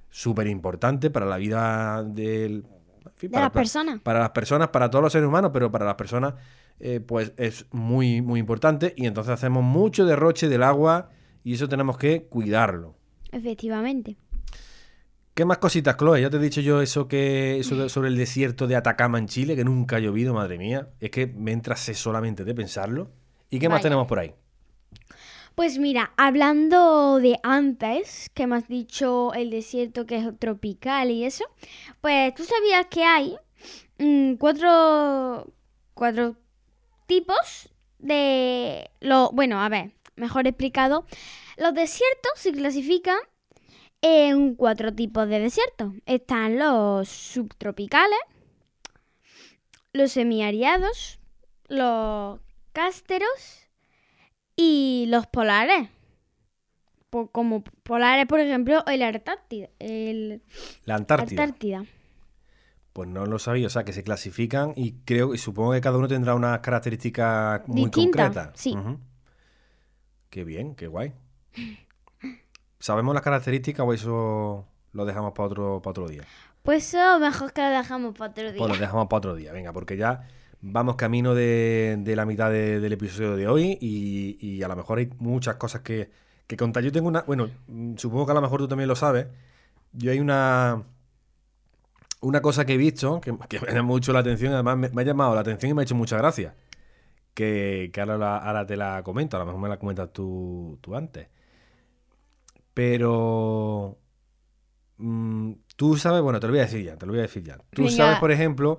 súper 0.08 0.46
importante 0.46 1.10
para 1.10 1.26
la 1.26 1.36
vida 1.36 2.02
del... 2.02 2.64
en 3.04 3.12
fin, 3.14 3.30
De 3.30 3.34
para- 3.34 3.44
las 3.44 3.52
personas. 3.52 4.00
para 4.00 4.18
las 4.20 4.30
personas, 4.30 4.68
para 4.68 4.90
todos 4.90 5.02
los 5.02 5.12
seres 5.12 5.28
humanos, 5.28 5.50
pero 5.52 5.70
para 5.70 5.84
las 5.84 5.94
personas, 5.96 6.34
eh, 6.80 7.00
pues 7.00 7.32
es 7.36 7.66
muy, 7.72 8.22
muy 8.22 8.40
importante. 8.40 8.94
Y 8.96 9.06
entonces 9.06 9.32
hacemos 9.34 9.62
mucho 9.62 10.06
derroche 10.06 10.48
del 10.48 10.62
agua 10.62 11.10
y 11.44 11.52
eso 11.54 11.68
tenemos 11.68 11.98
que 11.98 12.24
cuidarlo. 12.24 12.96
Efectivamente. 13.30 14.16
¿Qué 15.34 15.44
más 15.44 15.58
cositas, 15.58 15.96
Chloe? 15.96 16.20
Ya 16.20 16.28
te 16.30 16.38
he 16.38 16.40
dicho 16.40 16.60
yo 16.60 16.80
eso 16.82 17.06
que 17.06 17.58
eso 17.60 17.76
de- 17.76 17.88
sobre 17.88 18.08
el 18.08 18.16
desierto 18.16 18.66
de 18.66 18.76
Atacama 18.76 19.18
en 19.18 19.26
Chile, 19.28 19.54
que 19.56 19.64
nunca 19.64 19.96
ha 19.96 20.00
llovido, 20.00 20.34
madre 20.34 20.58
mía. 20.58 20.88
Es 21.00 21.10
que 21.10 21.26
me 21.26 21.52
entra 21.52 21.76
sed 21.76 21.94
solamente 21.94 22.44
de 22.44 22.54
pensarlo. 22.54 23.10
¿Y 23.50 23.58
qué 23.58 23.68
más 23.68 23.82
tenemos 23.82 24.06
por 24.06 24.18
ahí? 24.18 24.34
Pues 25.54 25.78
mira, 25.78 26.12
hablando 26.16 27.18
de 27.18 27.38
antes, 27.42 28.30
que 28.34 28.46
me 28.46 28.56
has 28.56 28.68
dicho 28.68 29.34
el 29.34 29.50
desierto 29.50 30.06
que 30.06 30.16
es 30.16 30.38
tropical 30.38 31.10
y 31.10 31.24
eso, 31.24 31.44
pues 32.00 32.34
tú 32.34 32.44
sabías 32.44 32.86
que 32.86 33.04
hay 33.04 33.36
mm, 33.98 34.34
cuatro, 34.34 35.52
cuatro 35.94 36.36
tipos 37.06 37.68
de... 37.98 38.90
Lo, 39.00 39.30
bueno, 39.32 39.60
a 39.60 39.68
ver, 39.68 39.92
mejor 40.16 40.46
explicado. 40.46 41.04
Los 41.56 41.74
desiertos 41.74 42.32
se 42.36 42.52
clasifican 42.52 43.18
en 44.02 44.54
cuatro 44.54 44.94
tipos 44.94 45.28
de 45.28 45.40
desiertos. 45.40 45.92
Están 46.06 46.58
los 46.58 47.08
subtropicales, 47.08 48.18
los 49.92 50.12
semiariados, 50.12 51.18
los 51.68 52.40
cásteros 52.72 53.69
y 54.60 55.06
los 55.08 55.26
polares. 55.26 55.88
Po- 57.10 57.28
como 57.30 57.64
polares, 57.82 58.26
por 58.26 58.40
ejemplo, 58.40 58.84
el 58.86 59.02
Antártida. 59.02 59.68
El 59.78 60.42
La 60.84 60.94
Antártida. 60.96 61.42
Antártida. 61.42 61.84
Pues 62.92 63.08
no 63.08 63.24
lo 63.26 63.38
sabía, 63.38 63.68
o 63.68 63.70
sea, 63.70 63.84
que 63.84 63.92
se 63.92 64.02
clasifican 64.02 64.72
y 64.76 64.92
creo 65.04 65.32
y 65.34 65.38
supongo 65.38 65.72
que 65.72 65.80
cada 65.80 65.96
uno 65.98 66.08
tendrá 66.08 66.34
unas 66.34 66.58
características 66.60 67.66
muy 67.68 67.84
Distintas, 67.84 68.26
concretas. 68.28 68.60
sí. 68.60 68.74
Ujú. 68.76 68.98
Qué 70.28 70.44
bien, 70.44 70.74
qué 70.74 70.86
guay. 70.88 71.12
¿Sabemos 72.78 73.14
las 73.14 73.22
características 73.22 73.86
o 73.86 73.92
eso 73.92 74.66
lo 74.92 75.04
dejamos 75.04 75.32
para 75.32 75.46
otro, 75.46 75.80
para 75.82 75.90
otro 75.90 76.08
día? 76.08 76.22
Pues 76.62 76.94
eso 76.94 77.18
mejor 77.18 77.52
que 77.52 77.62
lo 77.62 77.68
dejamos 77.70 78.14
para 78.16 78.30
otro 78.30 78.44
día. 78.52 78.58
Pues 78.58 78.70
lo 78.70 78.76
dejamos 78.76 79.06
para 79.08 79.18
otro 79.18 79.34
día, 79.34 79.52
venga, 79.52 79.72
porque 79.72 79.96
ya 79.96 80.28
vamos 80.62 80.96
camino 80.96 81.34
de, 81.34 81.96
de 82.00 82.16
la 82.16 82.26
mitad 82.26 82.50
de- 82.50 82.80
del 82.80 82.92
episodio 82.92 83.36
de 83.36 83.48
hoy 83.48 83.78
y, 83.80 84.38
y 84.40 84.62
a 84.62 84.68
lo 84.68 84.76
mejor 84.76 84.98
hay 84.98 85.10
muchas 85.18 85.56
cosas 85.56 85.82
que, 85.82 86.10
que 86.46 86.56
contar. 86.56 86.82
Yo 86.84 86.92
tengo 86.92 87.08
una, 87.08 87.22
bueno, 87.22 87.48
mm, 87.68 87.96
supongo 87.96 88.26
que 88.26 88.32
a 88.32 88.34
lo 88.34 88.42
mejor 88.42 88.60
tú 88.60 88.68
también 88.68 88.88
lo 88.88 88.96
sabes. 88.96 89.26
Yo 89.92 90.12
hay 90.12 90.20
una, 90.20 90.82
una 92.20 92.42
cosa 92.42 92.64
que 92.66 92.74
he 92.74 92.76
visto 92.76 93.20
que, 93.20 93.34
que 93.48 93.60
me 93.60 93.68
llama 93.68 93.82
mucho 93.88 94.12
la 94.12 94.20
atención, 94.20 94.52
además 94.52 94.76
me, 94.76 94.88
me 94.90 95.02
ha 95.02 95.04
llamado 95.04 95.34
la 95.34 95.40
atención 95.40 95.70
y 95.70 95.74
me 95.74 95.82
ha 95.82 95.84
hecho 95.84 95.94
mucha 95.94 96.16
gracia. 96.18 96.54
Que, 97.34 97.90
que 97.92 98.00
ahora, 98.00 98.18
la- 98.18 98.38
ahora 98.38 98.66
te 98.66 98.76
la 98.76 99.02
comento, 99.04 99.36
a 99.36 99.40
lo 99.40 99.46
mejor 99.46 99.60
me 99.62 99.68
la 99.68 99.78
comentas 99.78 100.12
tú, 100.12 100.78
tú 100.82 100.96
antes. 100.96 101.28
Pero 102.74 103.98
mm, 104.98 105.52
tú 105.76 105.96
sabes, 105.96 106.22
bueno, 106.22 106.40
te 106.40 106.46
lo 106.46 106.52
voy 106.52 106.60
a 106.60 106.64
decir 106.64 106.84
ya, 106.84 106.96
te 106.96 107.06
lo 107.06 107.12
voy 107.12 107.20
a 107.20 107.22
decir 107.22 107.42
ya. 107.42 107.58
Tú 107.72 107.82
Venga. 107.82 107.96
sabes, 107.96 108.18
por 108.18 108.30
ejemplo, 108.30 108.78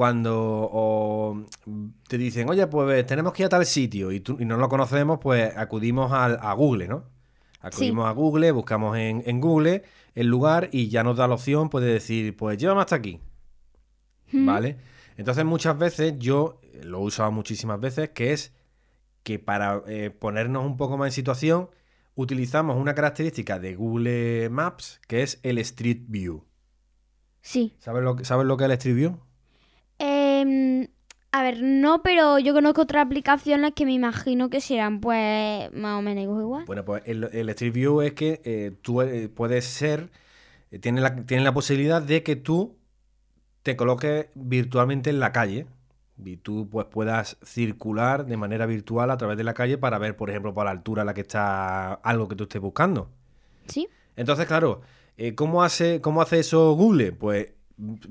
cuando 0.00 0.34
o, 0.72 1.44
te 2.08 2.16
dicen, 2.16 2.48
oye, 2.48 2.66
pues 2.68 3.04
tenemos 3.06 3.34
que 3.34 3.42
ir 3.42 3.46
a 3.48 3.48
tal 3.50 3.66
sitio 3.66 4.10
y, 4.12 4.20
tú- 4.20 4.38
y 4.40 4.46
no 4.46 4.56
lo 4.56 4.66
conocemos, 4.70 5.18
pues 5.20 5.54
acudimos 5.58 6.10
a 6.10 6.52
Google, 6.54 6.88
¿no? 6.88 7.04
Acudimos 7.60 8.06
a 8.08 8.12
Google, 8.12 8.50
buscamos 8.52 8.96
en, 8.96 9.22
en 9.26 9.42
Google 9.42 9.82
el 10.14 10.26
lugar 10.26 10.70
y 10.72 10.88
ya 10.88 11.04
nos 11.04 11.18
da 11.18 11.28
la 11.28 11.34
opción 11.34 11.68
pues, 11.68 11.84
de 11.84 11.92
decir, 11.92 12.34
pues 12.34 12.56
llévame 12.56 12.80
hasta 12.80 12.96
aquí. 12.96 13.20
¿Vale? 14.32 14.78
Entonces 15.18 15.44
muchas 15.44 15.76
veces 15.76 16.14
yo 16.18 16.62
lo 16.82 17.00
he 17.00 17.02
usado 17.02 17.30
muchísimas 17.30 17.78
veces, 17.78 18.08
que 18.08 18.32
es 18.32 18.54
que 19.22 19.38
para 19.38 19.82
eh, 19.86 20.08
ponernos 20.10 20.64
un 20.64 20.78
poco 20.78 20.96
más 20.96 21.08
en 21.08 21.12
situación, 21.12 21.68
utilizamos 22.14 22.78
una 22.78 22.94
característica 22.94 23.58
de 23.58 23.74
Google 23.74 24.48
Maps, 24.48 24.98
que 25.06 25.22
es 25.22 25.40
el 25.42 25.58
Street 25.58 26.04
View. 26.08 26.44
Sí. 27.42 27.74
¿Sabes 27.80 28.02
lo, 28.02 28.16
que- 28.16 28.24
¿sabes 28.24 28.46
lo 28.46 28.56
que 28.56 28.64
es 28.64 28.70
el 28.70 28.72
Street 28.78 28.96
View? 28.96 29.18
Em, 30.40 30.88
a 31.32 31.42
ver, 31.42 31.62
no, 31.62 32.02
pero 32.02 32.38
yo 32.38 32.52
conozco 32.52 32.82
otras 32.82 33.06
aplicaciones 33.06 33.72
que 33.74 33.84
me 33.84 33.92
imagino 33.92 34.50
que 34.50 34.60
serán, 34.60 35.00
pues, 35.00 35.72
más 35.72 35.98
o 35.98 36.02
menos 36.02 36.24
igual. 36.24 36.64
Bueno, 36.66 36.84
pues 36.84 37.02
el, 37.06 37.24
el 37.32 37.48
Street 37.50 37.72
View 37.72 38.00
es 38.00 38.14
que 38.14 38.40
eh, 38.44 38.72
tú 38.82 39.02
eh, 39.02 39.28
puedes 39.28 39.64
ser, 39.64 40.10
eh, 40.70 40.78
tienes 40.78 41.02
la, 41.02 41.14
tienes 41.14 41.44
la 41.44 41.54
posibilidad 41.54 42.02
de 42.02 42.22
que 42.22 42.36
tú 42.36 42.76
te 43.62 43.76
coloques 43.76 44.26
virtualmente 44.34 45.10
en 45.10 45.20
la 45.20 45.32
calle 45.32 45.66
y 46.24 46.36
tú 46.36 46.68
pues 46.68 46.86
puedas 46.86 47.38
circular 47.44 48.26
de 48.26 48.36
manera 48.36 48.66
virtual 48.66 49.10
a 49.10 49.16
través 49.16 49.36
de 49.36 49.44
la 49.44 49.54
calle 49.54 49.78
para 49.78 49.98
ver, 49.98 50.16
por 50.16 50.30
ejemplo, 50.30 50.52
por 50.52 50.64
la 50.64 50.70
altura 50.70 51.02
a 51.02 51.04
la 51.04 51.14
que 51.14 51.22
está 51.22 51.94
algo 51.94 52.28
que 52.28 52.36
tú 52.36 52.44
estés 52.44 52.60
buscando. 52.60 53.10
Sí. 53.66 53.88
Entonces, 54.16 54.46
claro, 54.46 54.82
eh, 55.16 55.34
¿cómo, 55.34 55.62
hace, 55.62 56.00
¿cómo 56.00 56.22
hace 56.22 56.40
eso 56.40 56.72
Google? 56.74 57.12
Pues 57.12 57.52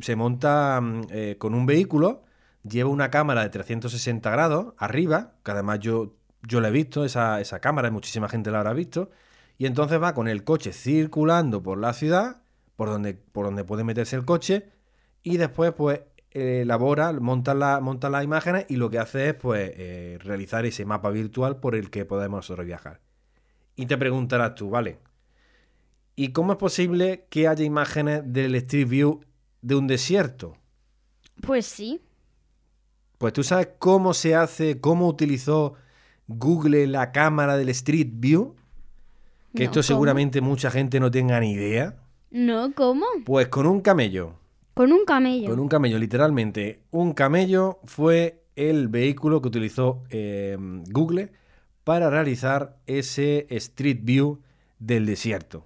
se 0.01 0.15
monta 0.15 0.79
mm, 0.81 1.01
eh, 1.09 1.35
con 1.37 1.53
un 1.53 1.65
vehículo, 1.65 2.23
lleva 2.63 2.89
una 2.89 3.09
cámara 3.09 3.43
de 3.43 3.49
360 3.49 4.29
grados 4.29 4.73
arriba, 4.77 5.33
que 5.43 5.51
además 5.51 5.79
yo, 5.79 6.15
yo 6.43 6.61
la 6.61 6.69
he 6.69 6.71
visto, 6.71 7.05
esa, 7.05 7.39
esa 7.41 7.59
cámara, 7.59 7.87
y 7.87 7.91
muchísima 7.91 8.29
gente 8.29 8.51
la 8.51 8.59
habrá 8.59 8.73
visto, 8.73 9.09
y 9.57 9.65
entonces 9.65 10.01
va 10.01 10.13
con 10.13 10.27
el 10.27 10.43
coche 10.43 10.73
circulando 10.73 11.61
por 11.61 11.77
la 11.77 11.93
ciudad, 11.93 12.41
por 12.75 12.89
donde, 12.89 13.13
por 13.13 13.45
donde 13.45 13.63
puede 13.63 13.83
meterse 13.83 14.15
el 14.15 14.25
coche, 14.25 14.69
y 15.23 15.37
después 15.37 15.73
pues 15.73 16.01
eh, 16.31 16.61
elabora, 16.61 17.11
monta, 17.13 17.53
la, 17.53 17.79
monta 17.79 18.09
las 18.09 18.23
imágenes 18.23 18.65
y 18.69 18.75
lo 18.75 18.89
que 18.89 18.99
hace 18.99 19.29
es 19.29 19.33
pues 19.33 19.71
eh, 19.75 20.19
realizar 20.21 20.65
ese 20.65 20.85
mapa 20.85 21.09
virtual 21.09 21.59
por 21.59 21.75
el 21.75 21.89
que 21.89 22.05
podemos 22.05 22.37
nosotros 22.37 22.65
viajar. 22.65 23.01
Y 23.75 23.87
te 23.87 23.97
preguntarás 23.97 24.55
tú, 24.55 24.69
vale, 24.69 24.99
¿y 26.15 26.31
cómo 26.31 26.53
es 26.53 26.57
posible 26.57 27.25
que 27.29 27.47
haya 27.47 27.65
imágenes 27.65 28.21
del 28.25 28.55
Street 28.55 28.87
View 28.87 29.21
de 29.61 29.75
un 29.75 29.87
desierto? 29.87 30.55
Pues 31.41 31.65
sí. 31.65 32.01
Pues 33.17 33.33
tú 33.33 33.43
sabes 33.43 33.69
cómo 33.79 34.13
se 34.13 34.35
hace, 34.35 34.79
cómo 34.79 35.07
utilizó 35.07 35.73
Google 36.27 36.87
la 36.87 37.11
cámara 37.11 37.57
del 37.57 37.69
Street 37.69 38.09
View. 38.13 38.55
Que 39.53 39.63
No, 39.63 39.65
esto 39.65 39.73
¿cómo? 39.79 39.83
seguramente 39.83 40.41
mucha 40.41 40.71
gente 40.71 40.99
no 40.99 41.09
tenga 41.11 41.39
ni 41.39 41.53
idea. 41.53 41.97
No, 42.31 42.73
¿cómo? 42.73 43.05
Pues 43.25 43.47
con 43.47 43.65
un 43.65 43.81
camello. 43.81 44.35
Con 44.73 44.93
un 44.93 45.03
camello. 45.05 45.49
Con 45.49 45.59
un 45.59 45.67
camello, 45.67 45.97
literalmente. 45.97 46.83
Un 46.91 47.13
camello 47.13 47.79
fue 47.83 48.43
el 48.55 48.87
vehículo 48.87 49.41
que 49.41 49.47
utilizó 49.47 50.03
eh, 50.09 50.55
Google 50.91 51.31
para 51.83 52.09
realizar 52.09 52.77
ese 52.85 53.47
Street 53.49 53.99
View 54.03 54.39
del 54.77 55.05
desierto. 55.05 55.65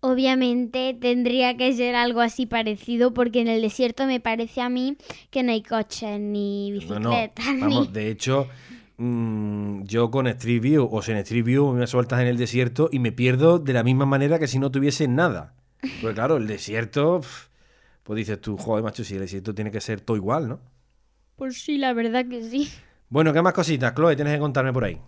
Obviamente 0.00 0.96
tendría 1.00 1.56
que 1.56 1.72
ser 1.74 1.94
algo 1.94 2.20
así 2.20 2.46
parecido 2.46 3.12
porque 3.14 3.40
en 3.40 3.48
el 3.48 3.62
desierto 3.62 4.06
me 4.06 4.20
parece 4.20 4.60
a 4.60 4.68
mí 4.68 4.96
que 5.30 5.42
no 5.42 5.52
hay 5.52 5.62
coches 5.62 6.20
ni 6.20 6.70
No, 6.88 7.00
no. 7.00 7.10
bicicletas 7.10 7.46
Vamos, 7.60 7.88
ni... 7.88 7.92
de 7.92 8.10
hecho, 8.10 8.46
mm, 8.98 9.82
yo 9.84 10.10
con 10.10 10.26
Street 10.28 10.60
View 10.60 10.88
o 10.90 11.02
sin 11.02 11.16
Street 11.16 11.44
View 11.44 11.72
me 11.72 11.86
sueltas 11.86 12.20
en 12.20 12.26
el 12.28 12.36
desierto 12.36 12.88
y 12.92 12.98
me 12.98 13.10
pierdo 13.12 13.58
de 13.58 13.72
la 13.72 13.82
misma 13.82 14.06
manera 14.06 14.38
que 14.38 14.46
si 14.46 14.58
no 14.58 14.70
tuviese 14.70 15.08
nada. 15.08 15.54
Porque 16.00 16.14
claro, 16.14 16.36
el 16.36 16.46
desierto, 16.46 17.20
pues 18.02 18.16
dices 18.16 18.40
tú, 18.40 18.56
joder, 18.56 18.84
macho, 18.84 19.02
si 19.04 19.14
el 19.14 19.20
desierto 19.20 19.54
tiene 19.54 19.70
que 19.70 19.80
ser 19.80 20.00
todo 20.00 20.16
igual, 20.16 20.48
¿no? 20.48 20.60
Pues 21.36 21.62
sí, 21.62 21.78
la 21.78 21.92
verdad 21.92 22.26
que 22.28 22.42
sí. 22.48 22.70
Bueno, 23.08 23.32
¿qué 23.32 23.42
más 23.42 23.52
cositas, 23.52 23.94
Chloe? 23.94 24.16
Tienes 24.16 24.34
que 24.34 24.40
contarme 24.40 24.72
por 24.72 24.84
ahí. 24.84 24.98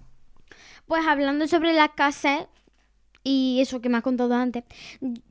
Pues 0.86 1.06
hablando 1.06 1.46
sobre 1.48 1.72
las 1.72 1.90
casas 1.90 2.46
y 3.28 3.60
eso 3.60 3.80
que 3.80 3.88
me 3.90 3.98
has 3.98 4.02
contado 4.02 4.34
antes, 4.34 4.64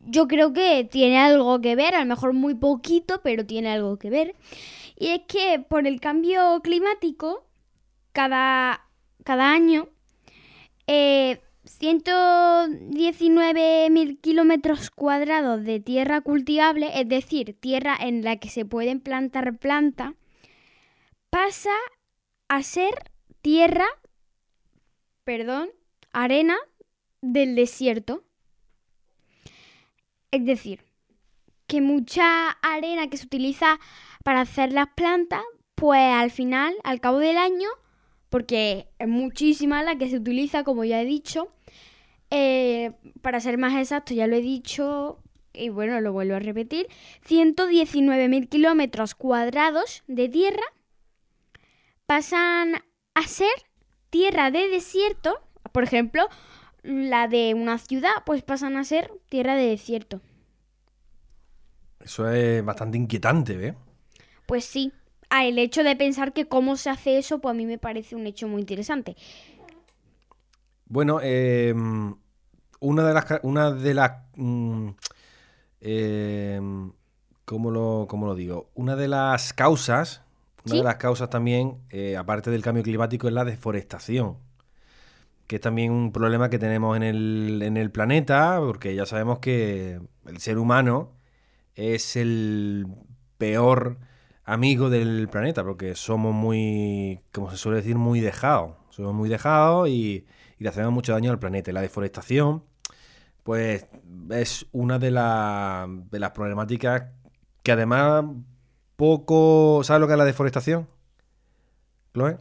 yo 0.06 0.28
creo 0.28 0.54
que 0.54 0.84
tiene 0.84 1.18
algo 1.18 1.60
que 1.62 1.76
ver, 1.76 1.96
a 1.96 2.02
lo 2.02 2.06
mejor 2.06 2.34
muy 2.34 2.54
poquito, 2.54 3.22
pero 3.24 3.44
tiene 3.46 3.72
algo 3.72 3.98
que 3.98 4.12
ver. 4.12 4.36
Y 4.98 5.08
es 5.08 5.22
que 5.28 5.60
por 5.60 5.88
el 5.88 6.00
cambio 6.00 6.62
climático, 6.62 7.48
cada, 8.12 8.86
cada 9.24 9.52
año, 9.52 9.90
eh, 10.86 11.42
119.000 11.66 14.22
kilómetros 14.22 14.92
cuadrados 14.92 15.64
de 15.64 15.80
tierra 15.80 16.22
cultivable, 16.22 16.92
es 17.02 17.10
decir, 17.10 17.58
tierra 17.60 17.98
en 18.00 18.24
la 18.24 18.36
que 18.38 18.50
se 18.50 18.64
pueden 18.64 19.00
plantar 19.00 19.58
plantas, 19.58 20.14
pasa 21.32 21.74
a 22.48 22.62
ser 22.62 22.94
tierra 23.42 23.88
perdón, 25.28 25.70
arena 26.14 26.56
del 27.22 27.56
desierto. 27.56 28.24
Es 30.32 30.46
decir, 30.46 30.84
que 31.68 31.82
mucha 31.82 32.50
arena 32.62 33.10
que 33.10 33.18
se 33.18 33.26
utiliza 33.26 33.80
para 34.24 34.42
hacer 34.42 34.72
las 34.72 34.88
plantas, 34.96 35.44
pues 35.76 36.00
al 36.00 36.32
final, 36.32 36.74
al 36.84 37.00
cabo 37.00 37.20
del 37.20 37.38
año, 37.38 37.70
porque 38.30 38.88
es 39.00 39.08
muchísima 39.08 39.84
la 39.84 39.98
que 39.98 40.10
se 40.10 40.18
utiliza, 40.18 40.64
como 40.64 40.84
ya 40.84 41.02
he 41.02 41.06
dicho, 41.06 41.50
eh, 42.30 42.92
para 43.22 43.40
ser 43.40 43.58
más 43.58 43.76
exacto, 43.78 44.14
ya 44.14 44.28
lo 44.28 44.36
he 44.36 44.42
dicho, 44.42 45.20
y 45.54 45.70
bueno, 45.70 46.00
lo 46.02 46.14
vuelvo 46.14 46.36
a 46.36 46.40
repetir, 46.40 46.88
119.000 47.28 48.50
kilómetros 48.50 49.16
cuadrados 49.16 50.04
de 50.08 50.30
tierra 50.30 50.64
pasan 52.06 52.76
a 53.14 53.24
ser 53.24 53.50
tierra 54.10 54.52
de 54.52 54.70
desierto, 54.70 55.40
por 55.72 55.84
ejemplo, 55.84 56.28
la 56.88 57.28
de 57.28 57.54
una 57.54 57.78
ciudad, 57.78 58.12
pues 58.26 58.44
pasan 58.44 58.78
a 58.78 58.84
ser 58.84 59.12
tierra 59.30 59.56
de 59.56 59.68
desierto. 59.68 60.22
Eso 62.00 62.30
es 62.30 62.64
bastante 62.64 62.98
inquietante, 62.98 63.58
¿ves? 63.58 63.76
Pues 64.46 64.64
sí, 64.64 64.94
a 65.30 65.46
el 65.46 65.60
hecho 65.60 65.84
de 65.84 65.96
pensar 65.96 66.32
que 66.32 66.48
cómo 66.48 66.78
se 66.78 66.90
hace 66.90 67.18
eso, 67.18 67.40
pues 67.40 67.52
a 67.52 67.56
mí 67.56 67.66
me 67.66 67.78
parece 67.78 68.16
un 68.16 68.26
hecho 68.26 68.48
muy 68.48 68.62
interesante. 68.62 69.18
Bueno, 70.86 71.20
eh, 71.22 71.74
una 72.80 73.08
de 73.08 73.14
las... 73.14 73.26
Una 73.44 73.72
de 73.72 73.94
las 73.94 74.12
mm, 74.36 74.90
eh, 75.82 76.62
¿cómo, 77.44 77.72
lo, 77.72 78.08
cómo 78.10 78.26
lo 78.26 78.36
digo? 78.36 78.70
Una 78.76 78.96
de 78.96 79.10
las 79.10 79.54
causas, 79.54 80.22
una 80.66 80.76
¿Sí? 80.76 80.78
de 80.78 80.84
las 80.84 80.96
causas 80.96 81.30
también, 81.30 81.78
eh, 81.90 82.16
aparte 82.18 82.52
del 82.52 82.62
cambio 82.62 82.84
climático, 82.84 83.28
es 83.28 83.34
la 83.34 83.46
deforestación. 83.46 84.38
Que 85.48 85.56
es 85.58 85.62
también 85.62 85.92
un 85.94 86.12
problema 86.12 86.50
que 86.50 86.60
tenemos 86.60 86.98
en 86.98 87.04
el, 87.04 87.62
en 87.64 87.78
el 87.78 87.90
planeta, 87.90 88.58
porque 88.60 88.94
ya 88.96 89.06
sabemos 89.06 89.40
que 89.40 90.00
el 90.26 90.38
ser 90.40 90.58
humano 90.58 91.14
es 91.76 92.16
el 92.18 92.86
peor 93.38 93.98
amigo 94.44 94.90
del 94.90 95.30
planeta, 95.30 95.64
porque 95.64 95.96
somos 95.96 96.34
muy, 96.34 97.22
como 97.32 97.50
se 97.50 97.58
suele 97.58 97.78
decir, 97.78 97.96
muy 97.96 98.20
dejados. 98.20 98.76
Somos 98.90 99.14
muy 99.14 99.30
dejados 99.30 99.88
y, 99.90 100.26
y 100.60 100.64
le 100.64 100.70
hacemos 100.70 100.92
mucho 100.92 101.14
daño 101.14 101.32
al 101.32 101.40
planeta. 101.40 101.72
Y 101.72 101.74
la 101.74 101.82
deforestación, 101.82 102.64
pues, 103.44 103.88
es 104.32 104.66
una 104.74 105.00
de, 105.00 105.12
la- 105.12 105.88
de 105.88 106.20
las 106.20 106.32
problemáticas 106.32 107.04
que 107.64 107.72
además 107.72 108.26
poco... 108.98 109.82
¿Sabes 109.84 110.02
lo 110.02 110.08
que 110.08 110.14
es 110.14 110.18
la 110.20 110.26
deforestación? 110.26 110.88
¿Chloe? 112.14 112.38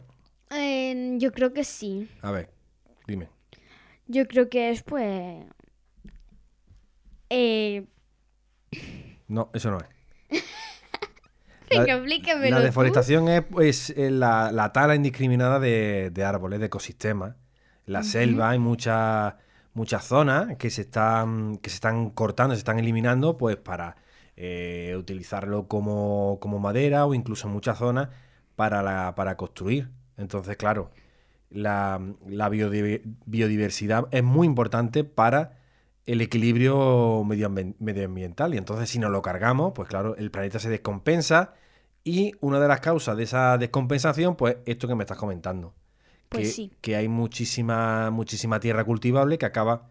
Eh, 0.49 1.15
yo 1.19 1.31
creo 1.31 1.53
que 1.53 1.63
sí. 1.63 2.09
A 2.21 2.31
ver, 2.31 2.49
dime. 3.07 3.29
Yo 4.07 4.27
creo 4.27 4.49
que 4.49 4.69
es, 4.69 4.83
pues... 4.83 5.45
Eh, 7.29 7.85
No, 9.27 9.49
eso 9.53 9.71
no 9.71 9.77
es. 9.79 9.87
La- 11.69 11.81
venga, 11.81 11.97
La 12.49 12.57
tú. 12.59 12.63
deforestación 12.63 13.27
es 13.27 13.41
pues 13.43 13.89
eh, 13.91 14.09
la, 14.09 14.51
la 14.51 14.71
tala 14.71 14.95
indiscriminada 14.95 15.59
de, 15.59 16.11
de 16.11 16.23
árboles, 16.23 16.59
de 16.59 16.67
ecosistemas. 16.67 17.35
En 17.85 17.93
la 17.93 18.03
selva 18.03 18.49
hay 18.51 18.59
muchas 18.59 19.35
muchas 19.73 20.05
zonas 20.05 20.55
que 20.57 20.69
se 20.69 20.81
están 20.81 21.57
que 21.57 21.69
se 21.69 21.75
están 21.75 22.09
cortando, 22.11 22.55
se 22.55 22.59
están 22.59 22.79
eliminando, 22.79 23.37
pues 23.37 23.57
para 23.57 23.95
eh, 24.37 24.95
utilizarlo 24.97 25.67
como, 25.67 26.37
como 26.41 26.59
madera 26.59 27.05
o 27.05 27.13
incluso 27.13 27.47
muchas 27.49 27.77
zonas 27.77 28.09
para 28.55 28.81
la, 28.81 29.13
para 29.15 29.35
construir. 29.37 29.89
Entonces, 30.17 30.55
claro, 30.57 30.91
la, 31.49 32.01
la 32.27 32.49
biodiver- 32.49 33.01
biodiversidad 33.25 34.07
es 34.11 34.23
muy 34.23 34.45
importante 34.47 35.03
para 35.03 35.53
el 36.05 36.21
equilibrio 36.21 37.23
medioambi- 37.23 37.75
medioambiental. 37.79 38.53
Y 38.53 38.57
entonces, 38.57 38.89
si 38.89 38.99
nos 38.99 39.11
lo 39.11 39.21
cargamos, 39.21 39.73
pues 39.75 39.87
claro, 39.89 40.15
el 40.17 40.31
planeta 40.31 40.59
se 40.59 40.69
descompensa. 40.69 41.53
Y 42.03 42.33
una 42.39 42.59
de 42.59 42.67
las 42.69 42.79
causas 42.79 43.17
de 43.17 43.23
esa 43.23 43.57
descompensación, 43.57 44.35
pues 44.37 44.57
esto 44.65 44.87
que 44.87 44.95
me 44.95 45.03
estás 45.03 45.17
comentando. 45.17 45.73
Pues 46.29 46.43
que, 46.47 46.53
sí. 46.53 46.71
que 46.81 46.95
hay 46.95 47.07
muchísima, 47.07 48.09
muchísima 48.11 48.59
tierra 48.59 48.83
cultivable 48.85 49.37
que 49.37 49.45
acaba 49.45 49.89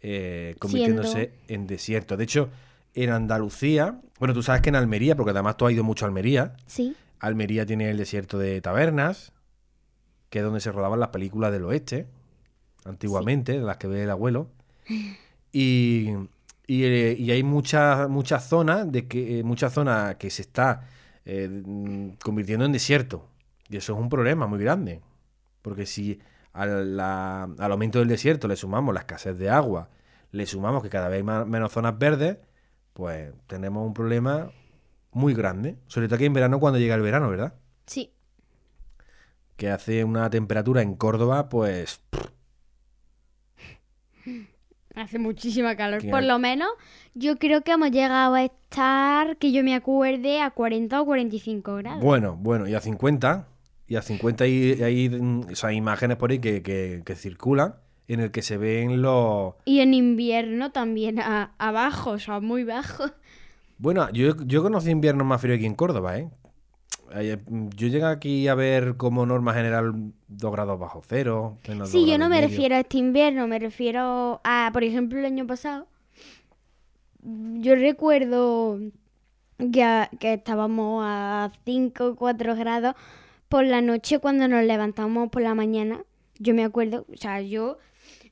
eh, 0.00 0.54
convirtiéndose 0.58 1.32
en 1.48 1.66
desierto. 1.66 2.16
De 2.16 2.24
hecho, 2.24 2.48
en 2.94 3.10
Andalucía, 3.10 4.00
bueno, 4.18 4.34
tú 4.34 4.42
sabes 4.42 4.62
que 4.62 4.68
en 4.68 4.76
Almería, 4.76 5.16
porque 5.16 5.30
además 5.32 5.56
tú 5.56 5.66
has 5.66 5.72
ido 5.72 5.82
mucho 5.84 6.04
a 6.04 6.08
Almería, 6.08 6.54
Sí. 6.66 6.94
Almería 7.18 7.66
tiene 7.66 7.90
el 7.90 7.96
desierto 7.96 8.38
de 8.38 8.60
Tabernas, 8.60 9.32
que 10.30 10.38
es 10.38 10.44
donde 10.44 10.60
se 10.60 10.72
rodaban 10.72 11.00
las 11.00 11.08
películas 11.10 11.52
del 11.52 11.64
oeste, 11.64 12.06
antiguamente, 12.84 13.52
de 13.52 13.60
las 13.60 13.76
que 13.78 13.86
ve 13.88 14.02
el 14.04 14.10
abuelo. 14.10 14.48
Y, 15.52 16.10
y, 16.66 16.84
eh, 16.84 17.16
y 17.18 17.30
hay 17.30 17.42
muchas 17.42 18.08
muchas 18.08 18.48
zonas 18.48 18.90
de 18.90 19.06
que 19.06 19.38
eh, 19.40 19.42
muchas 19.42 19.72
zonas 19.72 20.16
que 20.16 20.30
se 20.30 20.42
está 20.42 20.88
eh, 21.24 22.12
convirtiendo 22.22 22.64
en 22.64 22.72
desierto. 22.72 23.28
Y 23.68 23.76
eso 23.76 23.94
es 23.94 23.98
un 23.98 24.08
problema 24.08 24.46
muy 24.46 24.58
grande. 24.58 25.00
Porque 25.62 25.86
si 25.86 26.20
al, 26.52 26.96
la- 26.96 27.44
al 27.58 27.72
aumento 27.72 27.98
del 27.98 28.08
desierto 28.08 28.48
le 28.48 28.56
sumamos 28.56 28.94
la 28.94 29.00
escasez 29.00 29.36
de 29.38 29.50
agua, 29.50 29.88
le 30.32 30.46
sumamos 30.46 30.82
que 30.82 30.88
cada 30.90 31.08
vez 31.08 31.18
hay 31.26 31.46
menos 31.46 31.72
zonas 31.72 31.98
verdes, 31.98 32.38
pues 32.92 33.32
tenemos 33.46 33.86
un 33.86 33.94
problema 33.94 34.50
muy 35.12 35.34
grande. 35.34 35.76
Sobre 35.86 36.06
todo 36.08 36.16
aquí 36.16 36.26
en 36.26 36.32
verano 36.34 36.60
cuando 36.60 36.78
llega 36.78 36.94
el 36.94 37.02
verano, 37.02 37.28
¿verdad? 37.30 37.54
Sí. 37.86 38.12
Que 39.56 39.70
hace 39.70 40.04
una 40.04 40.28
temperatura 40.30 40.82
en 40.82 40.94
Córdoba, 40.96 41.48
pues 41.48 42.00
Hace 44.94 45.18
muchísima 45.18 45.76
calor. 45.76 46.00
Por 46.08 46.20
hay- 46.20 46.26
lo 46.26 46.38
menos, 46.38 46.68
yo 47.14 47.38
creo 47.38 47.60
que 47.62 47.72
hemos 47.72 47.90
llegado 47.90 48.34
a 48.34 48.44
estar, 48.44 49.36
que 49.36 49.52
yo 49.52 49.62
me 49.62 49.74
acuerde, 49.74 50.40
a 50.40 50.50
40 50.50 51.00
o 51.02 51.04
45 51.04 51.76
grados. 51.76 52.02
bueno, 52.02 52.36
bueno, 52.40 52.66
y 52.66 52.74
a 52.74 52.80
50, 52.80 53.46
y 53.88 53.96
a 53.96 54.02
50 54.02 54.44
hay, 54.44 54.82
hay, 54.82 55.08
o 55.52 55.54
sea, 55.54 55.72
imágenes 55.72 56.16
por 56.16 56.30
ahí 56.30 56.38
que, 56.38 56.62
que- 56.62 57.02
que 57.04 57.14
circulan 57.14 57.74
en 58.08 58.20
el 58.20 58.30
que 58.30 58.40
se 58.40 58.56
ven 58.56 59.02
los... 59.02 59.54
Y 59.66 59.80
en 59.80 59.92
invierno 59.92 60.72
también 60.72 61.18
a, 61.20 61.52
abajo, 61.58 62.12
o 62.12 62.18
sea, 62.18 62.40
muy 62.40 62.64
bajo. 62.64 63.04
Bueno, 63.78 64.08
yo, 64.12 64.34
yo 64.46 64.62
conocí 64.62 64.90
inviernos 64.90 65.26
más 65.26 65.40
fríos 65.42 65.56
aquí 65.58 65.66
en 65.66 65.74
Córdoba, 65.74 66.18
¿eh? 66.18 66.30
Eh, 67.14 67.38
Yo 67.76 67.88
llegué 67.88 68.04
aquí 68.04 68.48
a 68.48 68.54
ver 68.54 68.96
como 68.96 69.26
norma 69.26 69.52
general 69.54 70.12
2 70.28 70.52
grados 70.52 70.78
bajo 70.78 71.02
cero. 71.06 71.58
Sí, 71.84 72.06
yo 72.06 72.18
no 72.18 72.28
me 72.28 72.36
medio. 72.36 72.48
refiero 72.48 72.74
a 72.76 72.80
este 72.80 72.98
invierno, 72.98 73.46
me 73.46 73.58
refiero 73.58 74.40
a, 74.44 74.70
por 74.72 74.84
ejemplo, 74.84 75.18
el 75.18 75.24
año 75.26 75.46
pasado. 75.46 75.86
Yo 77.22 77.74
recuerdo 77.74 78.78
que, 79.72 79.82
a- 79.82 80.10
que 80.20 80.34
estábamos 80.34 81.02
a 81.06 81.50
5 81.64 82.06
o 82.08 82.16
4 82.16 82.54
grados 82.56 82.94
por 83.48 83.64
la 83.64 83.80
noche 83.80 84.18
cuando 84.18 84.46
nos 84.48 84.64
levantamos 84.64 85.28
por 85.30 85.42
la 85.42 85.54
mañana. 85.54 86.00
Yo 86.38 86.54
me 86.54 86.64
acuerdo, 86.64 87.06
o 87.12 87.16
sea, 87.16 87.40
yo 87.40 87.78